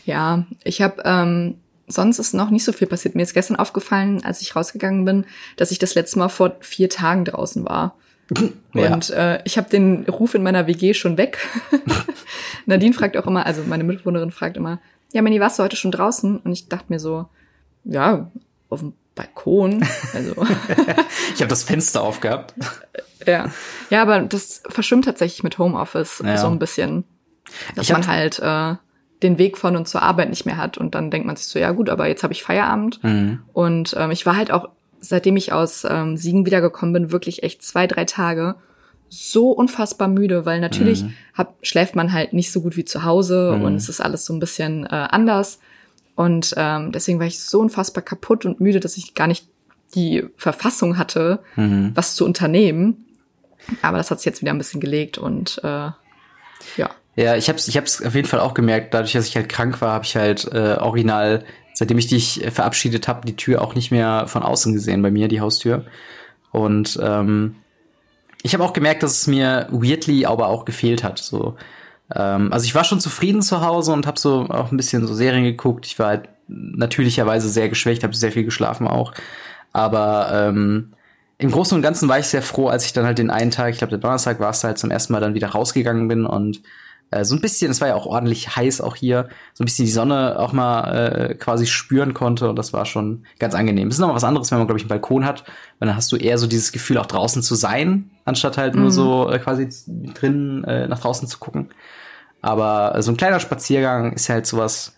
[0.05, 1.55] Ja, ich habe ähm,
[1.87, 3.15] sonst ist noch nicht so viel passiert.
[3.15, 5.25] Mir ist gestern aufgefallen, als ich rausgegangen bin,
[5.57, 7.95] dass ich das letzte Mal vor vier Tagen draußen war.
[8.75, 8.93] Ja.
[8.93, 11.39] Und äh, ich habe den Ruf in meiner WG schon weg.
[12.67, 14.79] Nadine fragt auch immer, also meine Mitbewohnerin fragt immer,
[15.11, 16.37] ja, Manny, warst du heute schon draußen?
[16.37, 17.27] Und ich dachte mir so,
[17.83, 18.29] ja,
[18.69, 19.85] auf dem Balkon.
[20.13, 20.35] Also.
[21.33, 22.53] ich habe das Fenster aufgehabt.
[23.25, 23.49] Ja.
[23.89, 26.37] Ja, aber das verschwimmt tatsächlich mit Homeoffice ja.
[26.37, 27.05] so ein bisschen.
[27.73, 28.75] Dass man halt äh,
[29.23, 30.77] den Weg von und zur Arbeit nicht mehr hat.
[30.77, 33.03] Und dann denkt man sich so, ja gut, aber jetzt habe ich Feierabend.
[33.03, 33.39] Mhm.
[33.51, 37.63] Und ähm, ich war halt auch, seitdem ich aus ähm, Siegen wiedergekommen bin, wirklich echt
[37.63, 38.55] zwei, drei Tage
[39.09, 41.13] so unfassbar müde, weil natürlich mhm.
[41.33, 43.63] hab, schläft man halt nicht so gut wie zu Hause mhm.
[43.63, 45.59] und es ist alles so ein bisschen äh, anders.
[46.15, 49.47] Und ähm, deswegen war ich so unfassbar kaputt und müde, dass ich gar nicht
[49.93, 51.91] die Verfassung hatte, mhm.
[51.93, 53.05] was zu unternehmen.
[53.81, 55.89] Aber das hat sich jetzt wieder ein bisschen gelegt und äh,
[56.77, 56.89] ja.
[57.17, 59.47] Ja, ich habe es ich hab's auf jeden Fall auch gemerkt, dadurch, dass ich halt
[59.47, 63.73] krank war, habe ich halt äh, original, seitdem ich dich verabschiedet habe, die Tür auch
[63.73, 65.85] nicht mehr von außen gesehen bei mir, die Haustür.
[66.51, 67.55] Und ähm,
[68.43, 71.19] ich habe auch gemerkt, dass es mir weirdly aber auch gefehlt hat.
[71.19, 71.55] So,
[72.13, 75.13] ähm, also ich war schon zufrieden zu Hause und habe so auch ein bisschen so
[75.13, 75.85] Serien geguckt.
[75.85, 79.13] Ich war halt natürlicherweise sehr geschwächt, habe sehr viel geschlafen auch.
[79.73, 80.91] Aber ähm,
[81.37, 83.71] im Großen und Ganzen war ich sehr froh, als ich dann halt den einen Tag,
[83.71, 86.61] ich glaube der Donnerstag war es halt zum ersten Mal dann wieder rausgegangen bin und
[87.23, 89.91] so ein bisschen, es war ja auch ordentlich heiß auch hier, so ein bisschen die
[89.91, 93.87] Sonne auch mal äh, quasi spüren konnte und das war schon ganz angenehm.
[93.87, 95.43] Es ist nochmal was anderes, wenn man, glaube ich, einen Balkon hat,
[95.79, 98.81] weil dann hast du eher so dieses Gefühl, auch draußen zu sein, anstatt halt mhm.
[98.81, 101.69] nur so äh, quasi drinnen äh, nach draußen zu gucken.
[102.41, 104.95] Aber so ein kleiner Spaziergang ist halt sowas,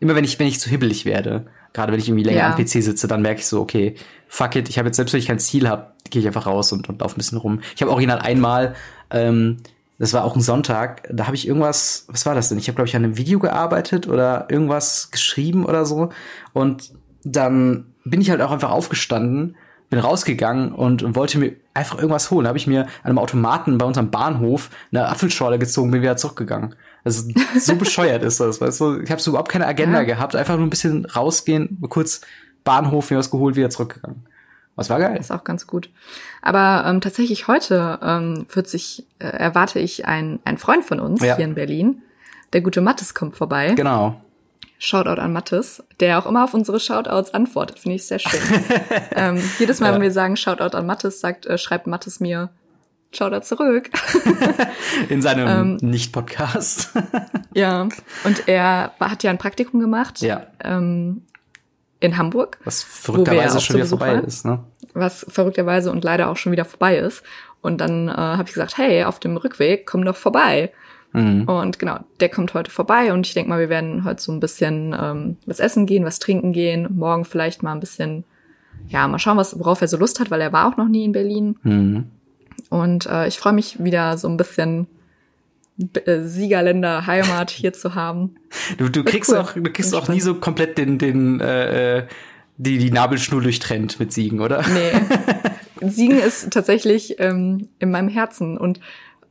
[0.00, 2.54] immer wenn ich, wenn ich zu hibbelig werde, gerade wenn ich irgendwie länger ja.
[2.54, 3.94] am PC sitze, dann merke ich so, okay,
[4.28, 6.72] fuck it, ich habe jetzt selbst wenn ich kein Ziel habe, gehe ich einfach raus
[6.72, 7.60] und, und laufe ein bisschen rum.
[7.74, 8.74] Ich habe original einmal,
[9.10, 9.58] ähm,
[10.00, 12.56] das war auch ein Sonntag, da habe ich irgendwas, was war das denn?
[12.56, 16.08] Ich habe, glaube ich, an einem Video gearbeitet oder irgendwas geschrieben oder so.
[16.54, 19.56] Und dann bin ich halt auch einfach aufgestanden,
[19.90, 22.44] bin rausgegangen und, wollte mir einfach irgendwas holen.
[22.44, 26.16] Da habe ich mir an einem Automaten bei unserem Bahnhof eine Apfelschorle gezogen, bin wieder
[26.16, 26.76] zurückgegangen.
[27.04, 29.00] Also so bescheuert ist das, weißt du?
[29.00, 30.04] Ich habe so überhaupt keine Agenda ja.
[30.04, 32.22] gehabt, einfach nur ein bisschen rausgehen, kurz
[32.64, 34.24] Bahnhof, mir was geholt, wieder zurückgegangen.
[34.76, 35.16] Was war geil.
[35.18, 35.90] Das ist auch ganz gut.
[36.42, 41.22] Aber ähm, tatsächlich heute ähm, wird sich, äh, erwarte ich ein, ein Freund von uns
[41.22, 41.36] ja.
[41.36, 42.02] hier in Berlin.
[42.52, 43.74] Der gute Mattes kommt vorbei.
[43.74, 44.20] Genau.
[44.78, 47.78] Shoutout an Mattes, der auch immer auf unsere Shoutouts antwortet.
[47.78, 48.40] Finde ich sehr schön.
[49.14, 49.94] ähm, jedes Mal, ja.
[49.94, 52.48] wenn wir sagen Shoutout an Mattes, sagt, äh, schreibt Mattes mir
[53.12, 53.90] Shoutout zurück.
[55.10, 56.90] In seinem ähm, Nicht-Podcast.
[57.54, 60.20] ja, und er hat ja ein Praktikum gemacht.
[60.20, 60.46] Ja.
[60.62, 61.22] Ähm,
[62.00, 62.58] in Hamburg.
[62.64, 64.60] Was verrückterweise schon wieder vorbei waren, ist, ne?
[64.94, 67.22] Was verrückterweise und leider auch schon wieder vorbei ist.
[67.62, 70.72] Und dann äh, habe ich gesagt, hey, auf dem Rückweg komm doch vorbei.
[71.12, 71.44] Mhm.
[71.44, 74.40] Und genau, der kommt heute vorbei und ich denke mal, wir werden heute so ein
[74.40, 78.24] bisschen ähm, was essen gehen, was trinken gehen, morgen vielleicht mal ein bisschen,
[78.88, 81.04] ja, mal schauen, was, worauf er so Lust hat, weil er war auch noch nie
[81.04, 81.56] in Berlin.
[81.62, 82.06] Mhm.
[82.68, 84.86] Und äh, ich freue mich wieder so ein bisschen
[86.04, 88.36] äh, Siegerländer Heimat hier zu haben.
[88.78, 89.38] Du, du kriegst cool.
[89.38, 92.06] auch, du kriegst auch nie so komplett den, den, äh, äh,
[92.62, 94.62] die, die Nabelschnur durchtrennt mit Siegen, oder?
[94.68, 94.92] Nee.
[95.88, 98.80] Siegen ist tatsächlich ähm, in meinem Herzen und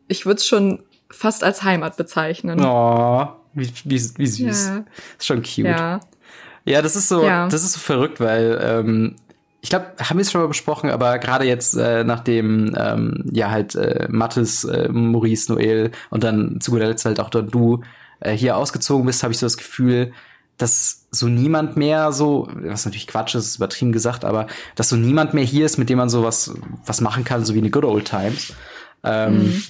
[0.08, 2.60] ich würde es schon fast als Heimat bezeichnen.
[2.60, 4.68] Oh, wie, wie, wie süß.
[4.68, 4.86] Ja.
[5.18, 5.65] Ist schon cute.
[5.65, 6.00] Ja.
[6.65, 7.48] Ja, das ist so, ja.
[7.48, 9.15] das ist so verrückt, weil ähm,
[9.62, 13.52] ich glaube, haben wir es schon mal besprochen, aber gerade jetzt, äh, nachdem ähm, ja
[13.52, 17.82] halt äh, Mattes, äh, Maurice, Noel und dann zu guter Letzt halt auch dann du
[18.20, 20.13] äh, hier ausgezogen bist, habe ich so das Gefühl,
[20.58, 25.34] dass so niemand mehr so, was natürlich Quatsch ist, übertrieben gesagt, aber dass so niemand
[25.34, 26.54] mehr hier ist, mit dem man so was,
[26.86, 28.54] was machen kann, so wie eine Good Old Times.
[29.04, 29.63] Ähm, mhm.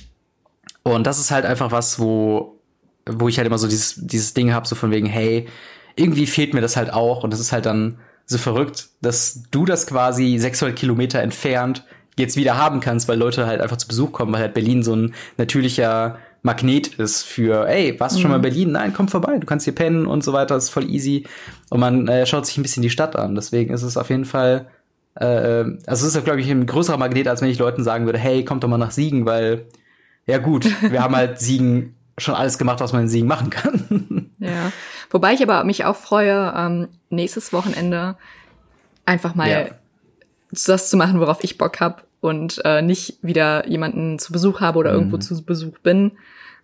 [0.83, 2.59] Und das ist halt einfach was, wo,
[3.05, 5.47] wo ich halt immer so dieses, dieses Ding habe, so von wegen, hey,
[5.95, 7.23] irgendwie fehlt mir das halt auch.
[7.23, 11.83] Und das ist halt dann so verrückt, dass du das quasi 600 Kilometer entfernt
[12.17, 14.95] jetzt wieder haben kannst, weil Leute halt einfach zu Besuch kommen, weil halt Berlin so
[14.95, 18.43] ein natürlicher Magnet ist für, ey, warst du schon mal in mhm.
[18.43, 18.71] Berlin?
[18.71, 21.25] Nein, komm vorbei, du kannst hier pennen und so weiter, ist voll easy.
[21.69, 23.35] Und man äh, schaut sich ein bisschen die Stadt an.
[23.35, 24.67] Deswegen ist es auf jeden Fall,
[25.15, 28.19] äh, also es ist, glaube ich, ein größerer Magnet, als wenn ich Leuten sagen würde,
[28.19, 29.65] hey, kommt doch mal nach Siegen, weil,
[30.25, 34.31] ja gut, wir haben halt Siegen schon alles gemacht, was man in Siegen machen kann.
[34.39, 34.71] ja.
[35.09, 38.15] Wobei ich aber mich auch freue, ähm, nächstes Wochenende
[39.05, 39.65] einfach mal ja.
[40.51, 44.79] das zu machen, worauf ich Bock hab und äh, nicht wieder jemanden zu Besuch habe
[44.79, 44.97] oder mhm.
[44.97, 46.13] irgendwo zu Besuch bin.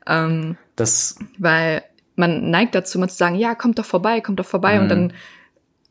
[0.07, 1.83] Ähm, das weil
[2.15, 4.81] man neigt dazu, mal zu sagen, ja, kommt doch vorbei, kommt doch vorbei mhm.
[4.81, 5.13] und dann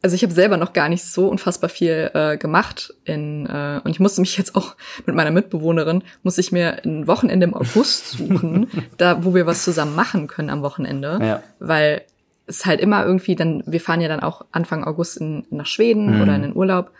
[0.05, 3.90] also ich habe selber noch gar nicht so unfassbar viel äh, gemacht in äh, und
[3.90, 8.11] ich musste mich jetzt auch mit meiner Mitbewohnerin muss ich mir ein Wochenende im August
[8.18, 11.42] suchen, da wo wir was zusammen machen können am Wochenende, ja.
[11.59, 12.03] weil
[12.46, 16.16] ist halt immer irgendwie dann, wir fahren ja dann auch Anfang August in, nach Schweden
[16.16, 16.22] mhm.
[16.22, 16.90] oder in den Urlaub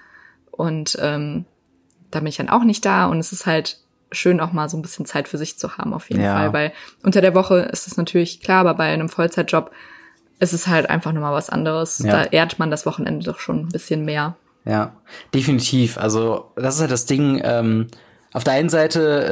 [0.51, 1.45] und ähm,
[2.15, 3.79] da bin ich dann auch nicht da und es ist halt
[4.13, 6.37] schön auch mal so ein bisschen Zeit für sich zu haben auf jeden ja.
[6.37, 6.73] Fall, weil
[7.03, 9.71] unter der Woche ist es natürlich klar, aber bei einem Vollzeitjob
[10.39, 12.01] ist es halt einfach nochmal was anderes.
[12.01, 12.13] Ja.
[12.13, 14.37] Da ehrt man das Wochenende doch schon ein bisschen mehr.
[14.65, 14.95] Ja,
[15.33, 15.99] definitiv.
[15.99, 17.41] Also das ist halt das Ding.
[17.45, 17.89] Ähm,
[18.35, 19.25] auf der einen Seite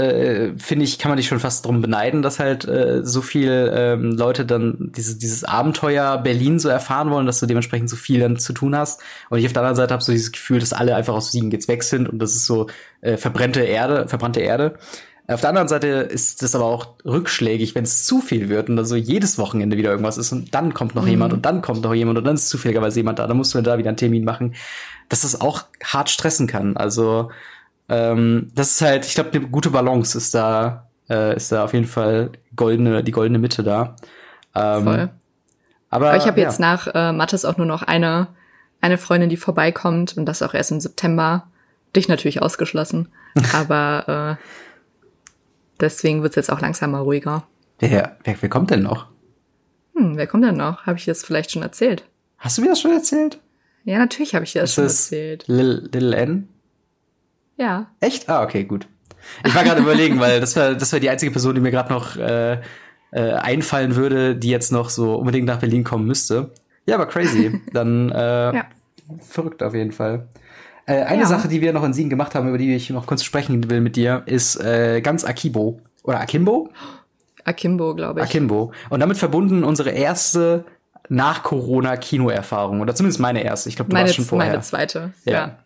[0.55, 3.73] äh, finde ich, kann man dich schon fast drum beneiden, dass halt äh, so viel
[3.75, 8.21] ähm, Leute dann diese, dieses Abenteuer Berlin so erfahren wollen, dass du dementsprechend so viel
[8.21, 9.01] dann zu tun hast.
[9.29, 11.51] Und ich auf der anderen Seite habe so dieses Gefühl, dass alle einfach aus Siegen
[11.51, 12.69] jetzt weg sind und das ist so
[13.01, 14.79] äh, verbrannte Erde, verbrannte Erde.
[15.27, 18.79] Auf der anderen Seite ist das aber auch rückschlägig, wenn es zu viel wird und
[18.79, 21.11] also jedes Wochenende wieder irgendwas ist und dann kommt noch mhm.
[21.11, 23.61] jemand und dann kommt noch jemand und dann ist zufälligerweise jemand da, dann musst du
[23.63, 24.55] da wieder einen Termin machen,
[25.09, 26.77] dass das auch hart stressen kann.
[26.77, 27.31] Also
[27.89, 31.73] ähm, das ist halt, ich glaube, eine gute Balance ist da, äh, ist da auf
[31.73, 33.97] jeden Fall goldene, die goldene Mitte da.
[34.55, 35.11] Ähm, Voll.
[35.91, 36.49] Aber, aber ich habe ja.
[36.49, 38.29] jetzt nach äh, Mattes auch nur noch eine,
[38.81, 41.49] eine Freundin, die vorbeikommt und das auch erst im September.
[41.95, 43.09] Dich natürlich ausgeschlossen.
[43.53, 44.43] aber äh,
[45.81, 47.45] deswegen wird's jetzt auch langsam mal ruhiger.
[47.79, 49.09] Wer, wer, wer kommt denn noch?
[49.95, 50.87] Hm, wer kommt denn noch?
[50.87, 52.05] Habe ich das vielleicht schon erzählt?
[52.39, 53.39] Hast du mir das schon erzählt?
[53.85, 55.45] Ja, natürlich habe ich dir das ist schon erzählt.
[55.49, 56.49] Lil, Lil N?
[57.57, 57.87] Ja.
[58.01, 58.29] Echt?
[58.29, 58.87] Ah, okay, gut.
[59.45, 61.93] Ich war gerade überlegen, weil das war das war die einzige Person, die mir gerade
[61.93, 62.61] noch äh,
[63.13, 66.51] äh, einfallen würde, die jetzt noch so unbedingt nach Berlin kommen müsste.
[66.87, 67.61] Ja, aber crazy.
[67.73, 68.65] Dann äh, ja.
[69.21, 70.29] verrückt auf jeden Fall.
[70.87, 71.27] Äh, eine ja.
[71.27, 73.81] Sache, die wir noch in Siegen gemacht haben, über die ich noch kurz sprechen will
[73.81, 76.71] mit dir, ist äh, ganz Akibo oder Akimbo.
[77.45, 78.27] Akimbo, glaube ich.
[78.27, 78.73] Akimbo.
[78.91, 80.65] Und damit verbunden unsere erste
[81.09, 83.69] nach Corona Kinoerfahrung oder zumindest meine erste.
[83.69, 84.51] Ich glaube, du meine, warst schon vorher.
[84.51, 85.13] Meine zweite.
[85.25, 85.33] ja.
[85.33, 85.59] ja.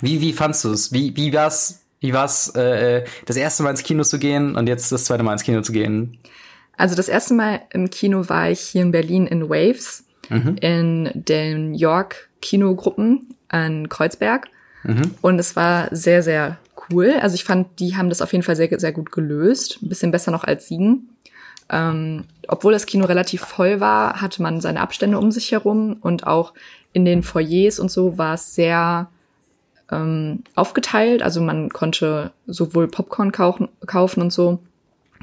[0.00, 0.92] Wie, wie fandst du es?
[0.92, 4.92] Wie, wie war's, wie war's, äh, das erste Mal ins Kino zu gehen und jetzt
[4.92, 6.18] das zweite Mal ins Kino zu gehen?
[6.76, 10.56] Also das erste Mal im Kino war ich hier in Berlin in Waves, mhm.
[10.60, 14.48] in den York Kinogruppen in Kreuzberg.
[14.82, 15.14] Mhm.
[15.22, 16.58] Und es war sehr, sehr
[16.90, 17.14] cool.
[17.20, 19.78] Also ich fand, die haben das auf jeden Fall sehr, sehr gut gelöst.
[19.82, 21.08] Ein bisschen besser noch als Siegen.
[21.68, 26.26] Ähm, obwohl das Kino relativ voll war, hatte man seine Abstände um sich herum und
[26.26, 26.52] auch
[26.92, 29.08] in den Foyers und so war es sehr
[29.90, 31.22] ähm, aufgeteilt.
[31.22, 34.58] Also man konnte sowohl Popcorn kaufen, kaufen und so,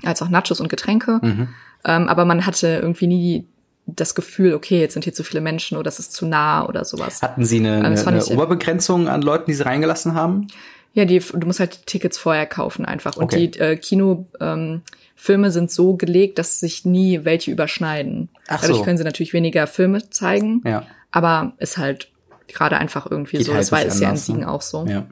[0.03, 1.19] als auch Nachos und Getränke.
[1.21, 1.49] Mhm.
[1.85, 3.47] Ähm, aber man hatte irgendwie nie
[3.85, 6.85] das Gefühl, okay, jetzt sind hier zu viele Menschen oder es ist zu nah oder
[6.85, 7.21] sowas.
[7.21, 10.47] Hatten Sie eine, ähm, eine, eine Oberbegrenzung an Leuten, die Sie reingelassen haben?
[10.93, 13.17] Ja, die, du musst halt Tickets vorher kaufen einfach.
[13.17, 13.47] Und okay.
[13.47, 14.81] die äh, Kinofilme
[15.27, 18.29] ähm, sind so gelegt, dass sich nie welche überschneiden.
[18.47, 18.83] Ach Dadurch so.
[18.83, 20.61] können sie natürlich weniger Filme zeigen.
[20.65, 20.85] Ja.
[21.11, 22.12] Aber ist halt
[22.47, 23.53] gerade einfach irgendwie Geht so.
[23.53, 24.51] Halt das war ist ja in Siegen ne?
[24.51, 24.85] auch so.
[24.85, 25.05] Ja.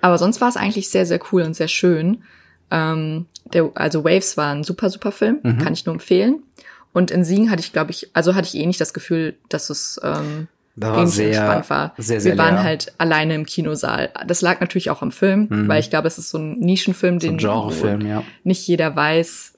[0.00, 2.22] Aber sonst war es eigentlich sehr, sehr cool und sehr schön.
[2.70, 5.40] Ähm, der, also Waves war ein super, super Film.
[5.42, 5.58] Mhm.
[5.58, 6.42] Kann ich nur empfehlen.
[6.92, 9.70] Und in Siegen hatte ich, glaube ich, also hatte ich eh nicht das Gefühl, dass
[9.70, 11.94] es ähm, da war sehr, entspannt war.
[11.98, 12.62] Sehr, sehr Wir waren leer.
[12.62, 14.10] halt alleine im Kinosaal.
[14.26, 15.68] Das lag natürlich auch am Film, mhm.
[15.68, 18.22] weil ich glaube, es ist so ein Nischenfilm, den so ein Genrefilm, ja.
[18.44, 19.54] nicht jeder weiß,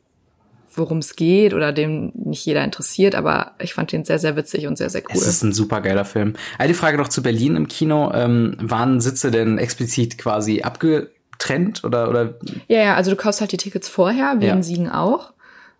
[0.74, 4.66] worum es geht oder dem nicht jeder interessiert, aber ich fand den sehr, sehr witzig
[4.66, 5.16] und sehr, sehr cool.
[5.16, 6.34] Es ist ein super geiler Film.
[6.58, 8.12] Eine Frage noch zu Berlin im Kino.
[8.14, 12.34] Ähm, waren Sitze denn explizit quasi abgetrennt oder, oder?
[12.68, 14.54] Ja, ja, also du kaufst halt die Tickets vorher, wie ja.
[14.54, 15.32] in Siegen auch.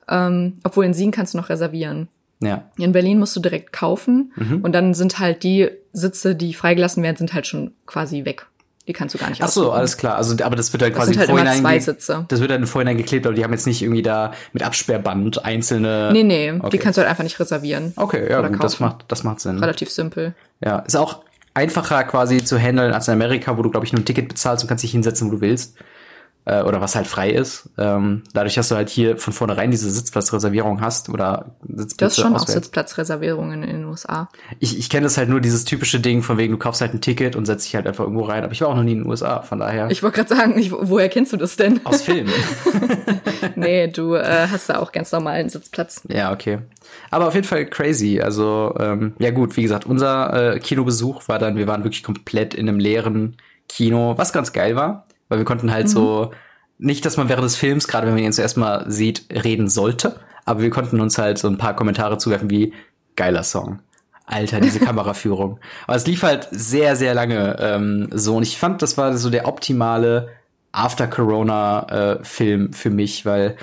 [0.09, 2.09] Ähm, obwohl in Siegen kannst du noch reservieren.
[2.40, 2.64] Ja.
[2.76, 4.62] In Berlin musst du direkt kaufen mhm.
[4.62, 8.46] und dann sind halt die Sitze, die freigelassen werden, sind halt schon quasi weg.
[8.88, 10.16] Die kannst du gar nicht Ach so, alles klar.
[10.16, 12.25] Also, aber das wird halt das quasi halt vorhinein zwei Sitze.
[12.29, 16.11] Das wird dann vorhinein geklebt, aber die haben jetzt nicht irgendwie da mit Absperrband einzelne.
[16.12, 16.71] Nee, nee, okay.
[16.71, 17.92] die kannst du halt einfach nicht reservieren.
[17.95, 19.61] Okay, ja, gut, das macht, das macht Sinn.
[19.61, 20.35] Relativ simpel.
[20.64, 21.21] Ja, ist auch
[21.55, 24.64] einfacher quasi zu handeln als in Amerika, wo du, glaube ich, nur ein Ticket bezahlst
[24.64, 25.77] und kannst dich hinsetzen, wo du willst
[26.44, 27.70] äh, oder was halt frei ist.
[27.78, 31.96] Ähm, dadurch, dass du halt hier von vornherein diese Sitzplatzreservierung hast oder Sitzplätze.
[31.96, 32.48] Du hast schon auswählt.
[32.48, 34.28] auch Sitzplatzreservierungen in den USA.
[34.59, 37.00] Ich, ich kenne das halt nur dieses typische Ding von wegen, du kaufst halt ein
[37.00, 38.42] Ticket und setzt dich halt einfach irgendwo rein.
[38.42, 39.90] Aber ich war auch noch nie in den USA, von daher.
[39.90, 41.81] Ich wollte gerade sagen, ich, woher kennst du das denn?
[41.85, 42.33] Aus Filmen.
[43.55, 46.02] nee, du äh, hast da auch ganz normal einen Sitzplatz.
[46.09, 46.59] Ja, okay.
[47.11, 48.20] Aber auf jeden Fall crazy.
[48.20, 52.55] Also, ähm, ja gut, wie gesagt, unser äh, Kinobesuch war dann, wir waren wirklich komplett
[52.55, 53.37] in einem leeren
[53.68, 55.90] Kino, was ganz geil war weil wir konnten halt mhm.
[55.90, 56.31] so,
[56.77, 60.21] nicht, dass man während des Films, gerade wenn man ihn zuerst mal sieht, reden sollte,
[60.45, 62.75] aber wir konnten uns halt so ein paar Kommentare zuwerfen wie,
[63.16, 63.79] geiler Song.
[64.27, 65.59] Alter, diese Kameraführung.
[65.87, 68.37] Aber es lief halt sehr, sehr lange ähm, so.
[68.37, 70.29] Und ich fand, das war so der optimale
[70.73, 73.57] After-Corona-Film äh, für mich, weil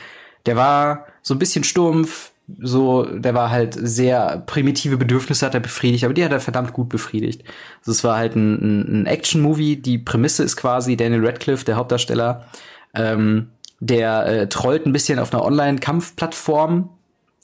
[0.48, 5.60] der war so ein bisschen stumpf, so, der war halt sehr primitive Bedürfnisse hat er
[5.60, 7.44] befriedigt, aber die hat er verdammt gut befriedigt.
[7.80, 9.78] Also es war halt ein, ein, Action-Movie.
[9.78, 12.46] Die Prämisse ist quasi Daniel Radcliffe, der Hauptdarsteller,
[12.94, 16.90] ähm, der äh, trollt ein bisschen auf einer Online-Kampfplattform,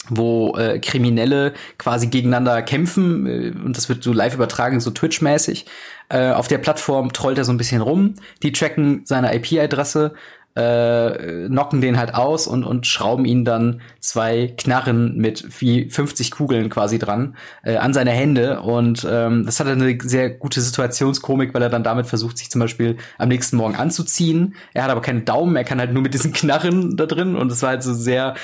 [0.09, 5.65] wo äh, Kriminelle quasi gegeneinander kämpfen äh, und das wird so live übertragen, so Twitch-mäßig.
[6.09, 8.15] Äh, auf der Plattform trollt er so ein bisschen rum.
[8.43, 10.13] Die tracken seine IP-Adresse
[10.55, 16.31] äh, knocken den halt aus und, und schrauben ihn dann zwei Knarren mit wie 50
[16.31, 18.61] Kugeln quasi dran äh, an seine Hände.
[18.61, 22.61] Und ähm, das hat eine sehr gute Situationskomik, weil er dann damit versucht, sich zum
[22.61, 24.55] Beispiel am nächsten Morgen anzuziehen.
[24.73, 27.35] Er hat aber keine Daumen, er kann halt nur mit diesen Knarren da drin.
[27.35, 28.35] Und das war halt so sehr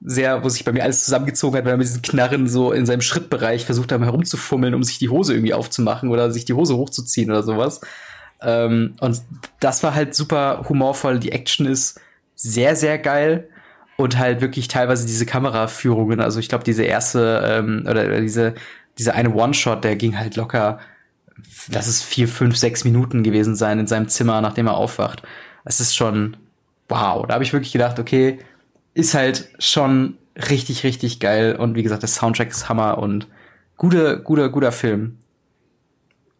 [0.00, 2.86] sehr, wo sich bei mir alles zusammengezogen hat, weil er mit diesen Knarren so in
[2.86, 6.76] seinem Schrittbereich versucht hat, herumzufummeln, um sich die Hose irgendwie aufzumachen oder sich die Hose
[6.76, 7.80] hochzuziehen oder sowas.
[8.42, 9.22] Ähm, und
[9.60, 11.18] das war halt super humorvoll.
[11.18, 12.00] Die Action ist
[12.34, 13.48] sehr, sehr geil.
[13.96, 16.20] Und halt wirklich teilweise diese Kameraführungen.
[16.20, 18.54] Also ich glaube, diese erste, ähm, oder diese,
[18.96, 20.78] diese eine One-Shot, der ging halt locker,
[21.68, 25.22] lass es vier, fünf, sechs Minuten gewesen sein in seinem Zimmer, nachdem er aufwacht.
[25.64, 26.36] Es ist schon,
[26.88, 27.26] wow.
[27.26, 28.38] Da habe ich wirklich gedacht, okay,
[28.94, 30.16] ist halt schon
[30.48, 31.56] richtig, richtig geil.
[31.56, 33.26] Und wie gesagt, der Soundtrack ist Hammer und
[33.76, 35.18] guter, guter, guter Film.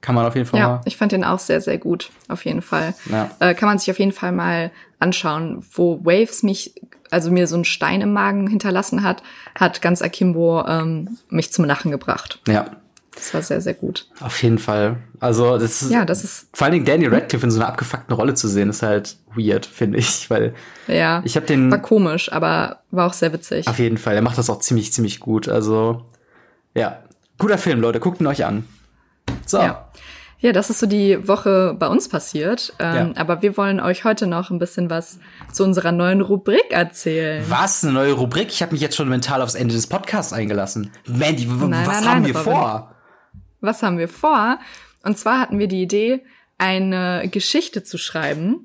[0.01, 0.81] Kann man auf jeden Fall ja, mal.
[0.85, 2.95] ich fand den auch sehr, sehr gut, auf jeden Fall.
[3.11, 3.31] Ja.
[3.41, 5.65] Äh, kann man sich auf jeden Fall mal anschauen.
[5.73, 6.75] Wo Waves mich,
[7.11, 9.23] also mir so einen Stein im Magen hinterlassen hat,
[9.57, 12.41] hat ganz Akimbo ähm, mich zum Lachen gebracht.
[12.47, 12.71] Ja.
[13.19, 14.07] Das war sehr, sehr gut.
[14.21, 14.99] Auf jeden Fall.
[15.19, 15.91] Also, das ist.
[15.91, 16.47] Ja, das ist.
[16.53, 19.67] Vor allen Dingen Danny Radcliffe in so einer abgefuckten Rolle zu sehen, ist halt weird,
[19.67, 20.55] finde ich, weil.
[20.87, 21.21] Ja.
[21.25, 21.69] Ich habe den.
[21.69, 23.67] War komisch, aber war auch sehr witzig.
[23.67, 24.15] Auf jeden Fall.
[24.15, 25.49] Er macht das auch ziemlich, ziemlich gut.
[25.49, 26.05] Also,
[26.75, 27.03] ja.
[27.39, 27.99] Guter Film, Leute.
[27.99, 28.65] Guckt ihn euch an.
[29.47, 29.59] So.
[29.59, 29.85] Ja.
[30.41, 32.73] Ja, das ist so die Woche bei uns passiert.
[32.79, 33.21] Ähm, ja.
[33.21, 35.19] Aber wir wollen euch heute noch ein bisschen was
[35.53, 37.45] zu unserer neuen Rubrik erzählen.
[37.49, 37.83] Was?
[37.83, 38.49] Eine neue Rubrik?
[38.51, 40.93] Ich habe mich jetzt schon mental aufs Ende des Podcasts eingelassen.
[41.07, 42.53] Mandy, nein, was nein, haben nein, wir Robin.
[42.53, 42.95] vor?
[43.61, 44.61] Was haben wir vor?
[45.03, 46.23] Und zwar hatten wir die Idee,
[46.57, 48.65] eine Geschichte zu schreiben,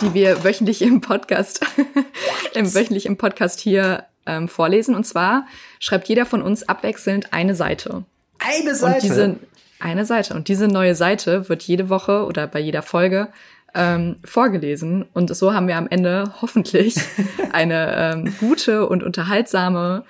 [0.00, 1.64] die wir wöchentlich im Podcast,
[2.54, 4.96] im wöchentlich im Podcast hier ähm, vorlesen.
[4.96, 5.46] Und zwar
[5.78, 8.04] schreibt jeder von uns abwechselnd eine Seite.
[8.38, 8.94] Eine Seite.
[8.94, 9.36] Und diese,
[9.80, 10.34] eine Seite.
[10.34, 13.28] Und diese neue Seite wird jede Woche oder bei jeder Folge
[13.74, 15.04] ähm, vorgelesen.
[15.14, 16.96] Und so haben wir am Ende hoffentlich
[17.52, 20.04] eine ähm, gute und unterhaltsame,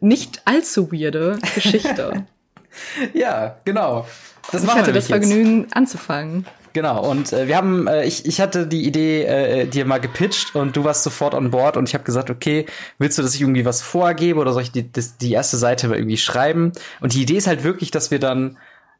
[0.00, 2.26] nicht allzu weirde Geschichte.
[3.14, 4.06] ja, genau.
[4.52, 5.76] Das ich hatte das Vergnügen jetzt.
[5.76, 6.46] anzufangen.
[6.74, 10.56] Genau, und äh, wir haben, äh, ich, ich hatte die Idee äh, dir mal gepitcht
[10.56, 12.66] und du warst sofort on board und ich habe gesagt, okay,
[12.98, 15.86] willst du, dass ich irgendwie was vorgebe oder soll ich die, das, die erste Seite
[15.86, 16.72] irgendwie schreiben?
[17.00, 18.58] Und die Idee ist halt wirklich, dass wir dann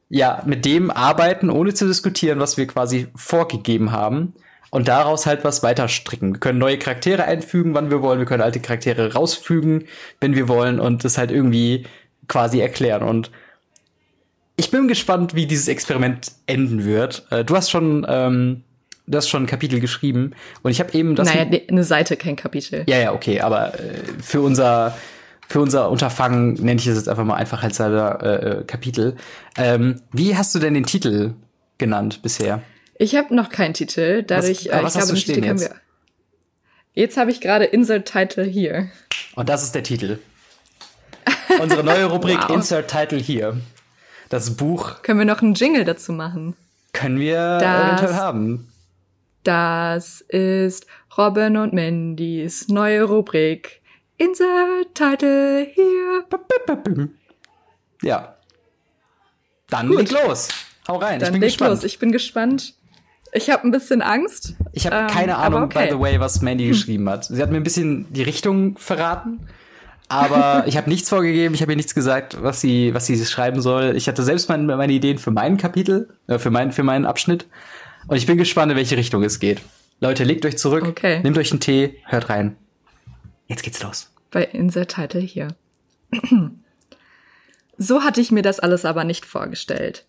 [0.09, 4.35] ja mit dem arbeiten, ohne zu diskutieren, was wir quasi vorgegeben haben
[4.71, 6.35] und daraus halt was weiter stricken.
[6.35, 9.85] Wir können neue Charaktere einfügen, wann wir wollen, wir können alte Charaktere rausfügen,
[10.21, 11.87] wenn wir wollen und das halt irgendwie
[12.29, 13.31] quasi erklären und
[14.57, 17.27] ich bin gespannt, wie dieses Experiment enden wird.
[17.31, 18.63] Äh, du hast schon, ähm,
[19.07, 21.33] du hast schon ein Kapitel geschrieben und ich habe eben das.
[21.33, 22.85] Naja, eine Seite, kein Kapitel.
[22.87, 24.97] Ja, ja, okay, aber äh, für unser
[25.49, 29.17] für unser Unterfangen nenne ich es jetzt einfach mal einfachheitshalber äh, äh, Kapitel.
[29.57, 31.35] Ähm, wie hast du denn den Titel
[31.79, 32.63] genannt bisher?
[32.99, 34.67] Ich habe noch keinen Titel, dadurch.
[34.67, 35.71] Was, äh, was ich hast du stehen jetzt?
[36.93, 38.89] Jetzt habe ich gerade Insert Title hier.
[39.35, 40.19] Und das ist der Titel.
[41.61, 42.57] Unsere neue Rubrik wow.
[42.57, 43.57] Insert Title hier
[44.35, 45.03] das Buch.
[45.03, 46.57] Können wir noch einen Jingle dazu machen?
[46.93, 48.69] Können wir das, eventuell haben.
[49.43, 53.81] Das ist Robin und Mandys neue Rubrik.
[54.25, 56.25] Insert Title hier.
[58.03, 58.37] Ja.
[59.69, 59.99] Dann Gut.
[59.99, 60.49] leg los.
[60.89, 61.21] Hau rein.
[61.21, 61.71] Dann ich bin leg gespannt.
[61.71, 61.85] los.
[61.85, 62.75] Ich bin gespannt.
[63.33, 64.55] Ich habe ein bisschen Angst.
[64.73, 65.87] Ich habe ähm, keine Ahnung, okay.
[65.87, 67.25] by the way, was Mandy geschrieben hat.
[67.25, 69.49] Sie hat mir ein bisschen die Richtung verraten.
[70.09, 73.61] Aber ich habe nichts vorgegeben, ich habe ihr nichts gesagt, was sie, was sie schreiben
[73.61, 73.97] soll.
[73.97, 77.47] Ich hatte selbst mein, meine Ideen für mein Kapitel, äh, für, mein, für meinen Abschnitt.
[78.07, 79.61] Und ich bin gespannt, in welche Richtung es geht.
[80.01, 81.21] Leute, legt euch zurück, okay.
[81.23, 82.57] nehmt euch einen Tee, hört rein.
[83.49, 84.14] Jetzt geht's los.
[84.35, 85.55] Bei Insert Title hier.
[87.79, 90.05] so hatte ich mir das alles aber nicht vorgestellt.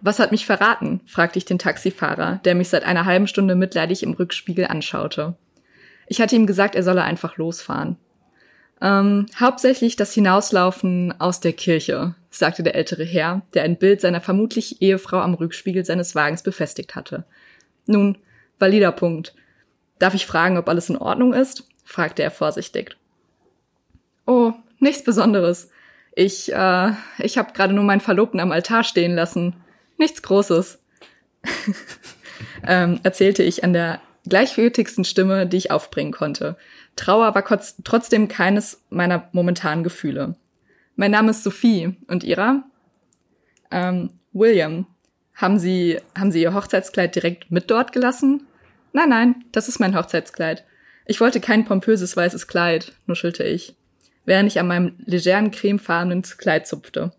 [0.00, 1.02] Was hat mich verraten?
[1.06, 5.36] fragte ich den Taxifahrer, der mich seit einer halben Stunde mitleidig im Rückspiegel anschaute.
[6.08, 7.96] Ich hatte ihm gesagt, er solle einfach losfahren.
[8.80, 14.20] Ähm, hauptsächlich das Hinauslaufen aus der Kirche, sagte der ältere Herr, der ein Bild seiner
[14.20, 17.24] vermutlich Ehefrau am Rückspiegel seines Wagens befestigt hatte.
[17.86, 18.18] Nun,
[18.58, 19.36] valider Punkt.
[20.00, 21.68] Darf ich fragen, ob alles in Ordnung ist?
[21.84, 22.96] fragte er vorsichtig.
[24.28, 25.70] Oh, nichts Besonderes.
[26.14, 29.56] Ich, äh, ich habe gerade nur meinen Verlobten am Altar stehen lassen.
[29.96, 30.84] Nichts Großes.
[32.66, 36.58] ähm, erzählte ich an der gleichgültigsten Stimme, die ich aufbringen konnte.
[36.94, 40.36] Trauer war trotzdem keines meiner momentanen Gefühle.
[40.94, 42.64] Mein Name ist Sophie und ihrer?
[43.70, 44.86] Ähm, William.
[45.36, 48.46] Haben Sie, haben Sie Ihr Hochzeitskleid direkt mit dort gelassen?
[48.92, 50.64] Nein, nein, das ist mein Hochzeitskleid.
[51.06, 53.77] Ich wollte kein pompöses weißes Kleid, nuschelte ich,
[54.28, 57.12] während ich an meinem legeren cremefarbenen Kleid zupfte.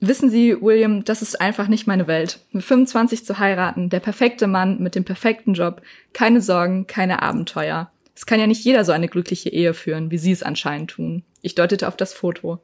[0.00, 2.40] Wissen Sie, William, das ist einfach nicht meine Welt.
[2.50, 5.82] Mit 25 zu heiraten, der perfekte Mann mit dem perfekten Job,
[6.14, 7.92] keine Sorgen, keine Abenteuer.
[8.14, 11.24] Es kann ja nicht jeder so eine glückliche Ehe führen, wie Sie es anscheinend tun.
[11.42, 12.60] Ich deutete auf das Foto.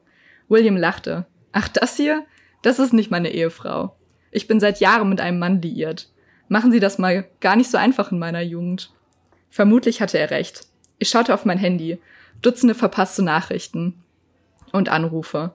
[0.49, 1.27] William lachte.
[1.51, 2.25] Ach, das hier?
[2.63, 3.95] Das ist nicht meine Ehefrau.
[4.31, 6.09] Ich bin seit Jahren mit einem Mann liiert.
[6.47, 8.91] Machen Sie das mal gar nicht so einfach in meiner Jugend.
[9.51, 10.61] Vermutlich hatte er recht.
[10.97, 11.99] Ich schaute auf mein Handy.
[12.41, 14.03] Dutzende verpasste Nachrichten
[14.71, 15.53] und Anrufe.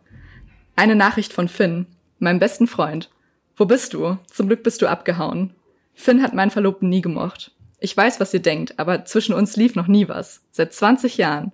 [0.76, 1.86] Eine Nachricht von Finn,
[2.18, 3.10] meinem besten Freund.
[3.56, 4.18] Wo bist du?
[4.26, 5.54] Zum Glück bist du abgehauen.
[5.94, 7.52] Finn hat meinen Verlobten nie gemocht.
[7.78, 10.42] Ich weiß, was ihr denkt, aber zwischen uns lief noch nie was.
[10.50, 11.52] Seit 20 Jahren.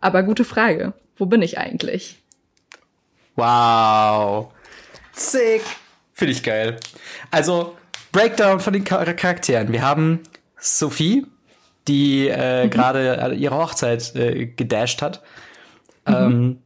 [0.00, 0.94] Aber gute Frage.
[1.16, 2.18] Wo bin ich eigentlich?
[3.36, 4.52] Wow.
[5.12, 5.62] Sick.
[6.12, 6.76] Finde ich geil.
[7.30, 7.76] Also,
[8.12, 9.72] Breakdown von den Charakteren.
[9.72, 10.20] Wir haben
[10.58, 11.26] Sophie,
[11.90, 12.70] die äh, mhm.
[12.70, 15.22] gerade ihre Hochzeit äh, gedasht hat.
[16.06, 16.14] Mhm.
[16.14, 16.58] Ähm,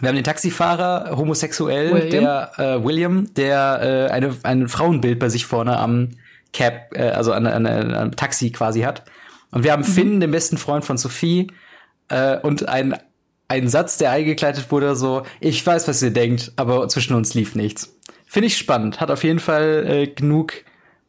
[0.00, 2.24] wir haben den Taxifahrer, homosexuell, William.
[2.24, 6.10] der äh, William, der äh, eine, ein Frauenbild bei sich vorne am
[6.52, 9.04] Cab, äh, also an, an, an, an Taxi quasi hat.
[9.50, 9.92] Und wir haben mhm.
[9.92, 11.48] Finn, den besten Freund von Sophie,
[12.08, 12.96] äh, und ein,
[13.48, 17.54] ein Satz, der eingekleidet wurde, so, ich weiß, was ihr denkt, aber zwischen uns lief
[17.54, 17.96] nichts.
[18.26, 20.64] Finde ich spannend, hat auf jeden Fall äh, genug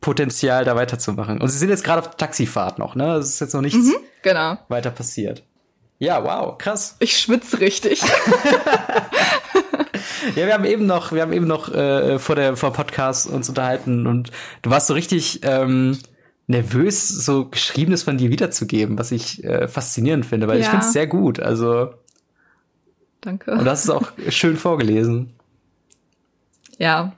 [0.06, 1.42] Potenzial, da weiterzumachen.
[1.42, 3.16] Und sie sind jetzt gerade auf Taxifahrt noch, ne?
[3.16, 4.60] Es ist jetzt noch nichts mhm, genau.
[4.68, 5.42] weiter passiert.
[5.98, 6.96] Ja, wow, krass.
[7.00, 8.04] Ich schwitze richtig.
[10.36, 13.50] ja, wir haben eben noch, wir haben eben noch äh, vor der vor Podcast uns
[13.50, 14.30] unterhalten und
[14.62, 15.98] du warst so richtig ähm,
[16.46, 20.66] nervös, so Geschriebenes von dir wiederzugeben, was ich äh, faszinierend finde, weil ja.
[20.66, 21.40] ich finde es sehr gut.
[21.40, 21.96] Also
[23.22, 23.54] danke.
[23.54, 25.34] Und das ist auch schön vorgelesen.
[26.78, 27.14] Ja,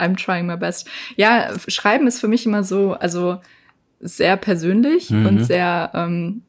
[0.00, 0.88] I'm trying my best.
[1.16, 3.40] Ja, Schreiben ist für mich immer so, also
[4.00, 5.26] sehr persönlich mhm.
[5.26, 6.42] und sehr ähm,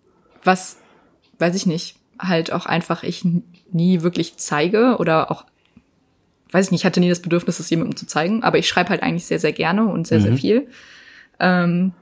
[0.43, 0.77] was
[1.41, 3.25] weiß ich nicht, halt auch einfach ich
[3.71, 5.45] nie wirklich zeige oder auch,
[6.51, 9.03] weiß ich nicht, hatte nie das Bedürfnis, das jemandem zu zeigen, aber ich schreibe halt
[9.03, 10.23] eigentlich sehr, sehr gerne und sehr, mhm.
[10.23, 10.67] sehr viel.
[11.39, 11.93] Ähm,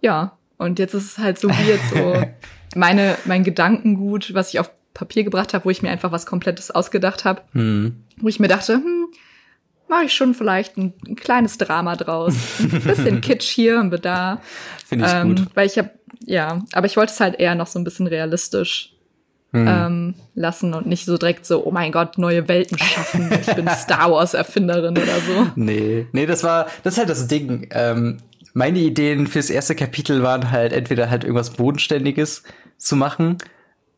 [0.00, 2.22] ja, und jetzt ist es halt so wie jetzt so
[2.76, 6.70] meine, mein Gedankengut, was ich auf Papier gebracht habe, wo ich mir einfach was Komplettes
[6.70, 8.04] ausgedacht habe, mhm.
[8.18, 9.06] wo ich mir dachte, hm,
[9.90, 12.34] mache ich schon vielleicht ein, ein, kleines Drama draus.
[12.60, 14.40] Ein bisschen Kitsch hier und da.
[14.86, 15.46] Finde ich ähm, gut.
[15.54, 15.90] Weil ich habe,
[16.24, 18.94] ja, aber ich wollte es halt eher noch so ein bisschen realistisch
[19.52, 19.66] hm.
[19.68, 23.30] ähm, lassen und nicht so direkt so, oh mein Gott, neue Welten schaffen.
[23.38, 25.48] Ich bin Star Wars Erfinderin oder so.
[25.56, 27.68] Nee, nee, das war, das ist halt das Ding.
[27.72, 28.18] Ähm,
[28.54, 32.44] meine Ideen fürs erste Kapitel waren halt entweder halt irgendwas Bodenständiges
[32.78, 33.38] zu machen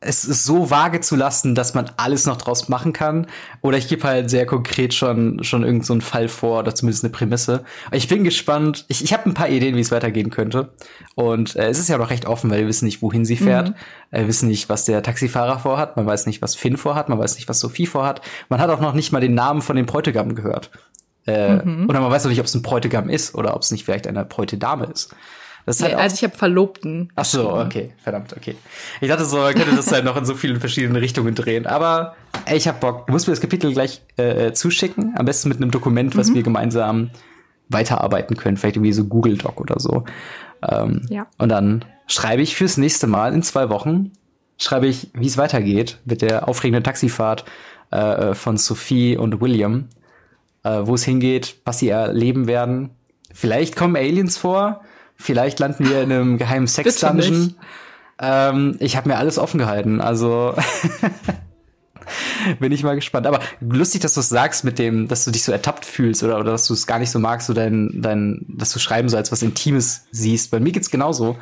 [0.05, 3.27] es ist so vage zu lassen, dass man alles noch draus machen kann.
[3.61, 7.13] Oder ich gebe halt sehr konkret schon, schon irgendeinen so Fall vor oder zumindest eine
[7.13, 7.65] Prämisse.
[7.93, 8.85] Ich bin gespannt.
[8.89, 10.71] Ich, ich habe ein paar Ideen, wie es weitergehen könnte.
[11.15, 13.71] Und äh, es ist ja noch recht offen, weil wir wissen nicht, wohin sie fährt.
[13.71, 13.75] Mhm.
[14.11, 15.97] Äh, wir wissen nicht, was der Taxifahrer vorhat.
[15.97, 17.09] Man weiß nicht, was Finn vorhat.
[17.09, 18.21] Man weiß nicht, was Sophie vorhat.
[18.49, 20.71] Man hat auch noch nicht mal den Namen von dem Bräutigam gehört.
[21.27, 21.89] Äh, mhm.
[21.89, 24.09] Oder man weiß noch nicht, ob es ein Bräutigam ist oder ob es nicht vielleicht
[24.09, 25.15] eine Bräutedame ist.
[25.67, 27.13] Das nee, halt also ich habe Verlobten.
[27.15, 28.57] Ach so, okay, verdammt, okay.
[29.01, 31.67] Ich dachte so, man könnte das halt noch in so vielen verschiedenen Richtungen drehen.
[31.67, 33.07] Aber ey, ich hab Bock.
[33.07, 35.15] Du musst mir das Kapitel gleich äh, zuschicken.
[35.17, 36.35] Am besten mit einem Dokument, was mhm.
[36.35, 37.11] wir gemeinsam
[37.69, 38.57] weiterarbeiten können.
[38.57, 40.05] Vielleicht irgendwie so Google Doc oder so.
[40.69, 41.27] Ähm, ja.
[41.39, 44.13] Und dann schreibe ich fürs nächste Mal in zwei Wochen,
[44.59, 47.45] schreibe ich, wie es weitergeht mit der aufregenden Taxifahrt
[47.91, 49.89] äh, von Sophie und William.
[50.65, 52.91] Äh, wo es hingeht, was sie erleben werden.
[53.33, 54.83] Vielleicht kommen Aliens vor
[55.23, 57.55] Vielleicht landen wir in einem geheimen Sex-Dungeon.
[58.21, 60.01] Ähm, ich habe mir alles offen gehalten.
[60.01, 60.55] Also
[62.61, 63.27] bin ich mal gespannt.
[63.27, 66.39] Aber lustig, dass du es sagst mit dem, dass du dich so ertappt fühlst oder,
[66.39, 69.17] oder dass du es gar nicht so magst, so dein, dein, dass du schreiben so
[69.17, 70.51] als was Intimes siehst.
[70.51, 71.37] Bei mir geht's genauso.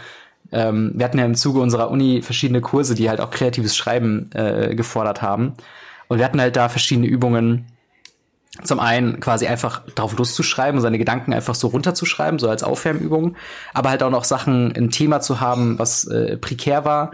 [0.53, 4.31] Ähm, wir hatten ja im Zuge unserer Uni verschiedene Kurse, die halt auch kreatives Schreiben
[4.35, 5.55] äh, gefordert haben.
[6.09, 7.66] Und wir hatten halt da verschiedene Übungen,
[8.64, 13.36] zum einen quasi einfach drauf loszuschreiben seine Gedanken einfach so runterzuschreiben, so als Aufwärmübung,
[13.74, 17.12] aber halt auch noch Sachen, ein Thema zu haben, was äh, prekär war.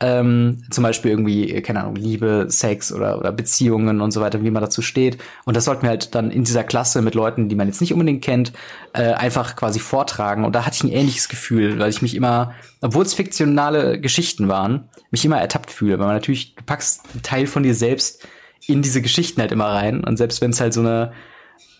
[0.00, 4.50] Ähm, zum Beispiel irgendwie, keine Ahnung, Liebe, Sex oder, oder Beziehungen und so weiter, wie
[4.52, 5.18] man dazu steht.
[5.44, 7.92] Und das sollten wir halt dann in dieser Klasse mit Leuten, die man jetzt nicht
[7.92, 8.52] unbedingt kennt,
[8.92, 10.44] äh, einfach quasi vortragen.
[10.44, 14.46] Und da hatte ich ein ähnliches Gefühl, weil ich mich immer, obwohl es fiktionale Geschichten
[14.46, 15.98] waren, mich immer ertappt fühle.
[15.98, 18.24] Weil man natürlich, du packst einen Teil von dir selbst
[18.66, 20.04] in diese Geschichten halt immer rein.
[20.04, 21.12] Und selbst wenn es halt so eine,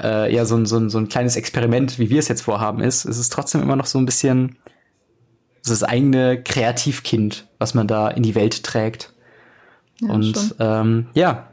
[0.02, 2.80] äh, ja, so ein, so, ein, so ein kleines Experiment, wie wir es jetzt vorhaben,
[2.80, 4.56] ist, ist es trotzdem immer noch so ein bisschen
[5.62, 9.12] so das eigene Kreativkind, was man da in die Welt trägt.
[10.00, 11.48] Ja, und ähm, ja,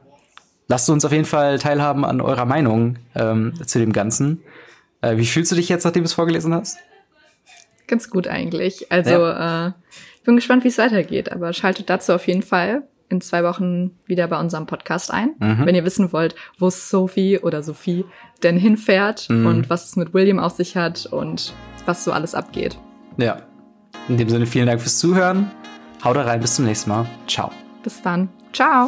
[0.67, 4.41] lasst uns auf jeden Fall teilhaben an eurer Meinung ähm, zu dem Ganzen.
[5.01, 6.77] Äh, wie fühlst du dich jetzt, nachdem du es vorgelesen hast?
[7.87, 8.91] Ganz gut eigentlich.
[8.91, 9.67] Also ja.
[9.67, 9.71] äh,
[10.17, 13.91] ich bin gespannt, wie es weitergeht, aber schaltet dazu auf jeden Fall in zwei Wochen
[14.05, 15.35] wieder bei unserem Podcast ein.
[15.39, 15.65] Mhm.
[15.65, 18.05] Wenn ihr wissen wollt, wo Sophie oder Sophie
[18.43, 19.45] denn hinfährt mhm.
[19.45, 21.53] und was es mit William auf sich hat und
[21.85, 22.77] was so alles abgeht.
[23.17, 23.37] Ja.
[24.09, 25.51] In dem Sinne vielen Dank fürs Zuhören.
[26.03, 27.05] Haut rein, bis zum nächsten Mal.
[27.27, 27.51] Ciao.
[27.83, 28.29] Bis dann.
[28.53, 28.87] Ciao.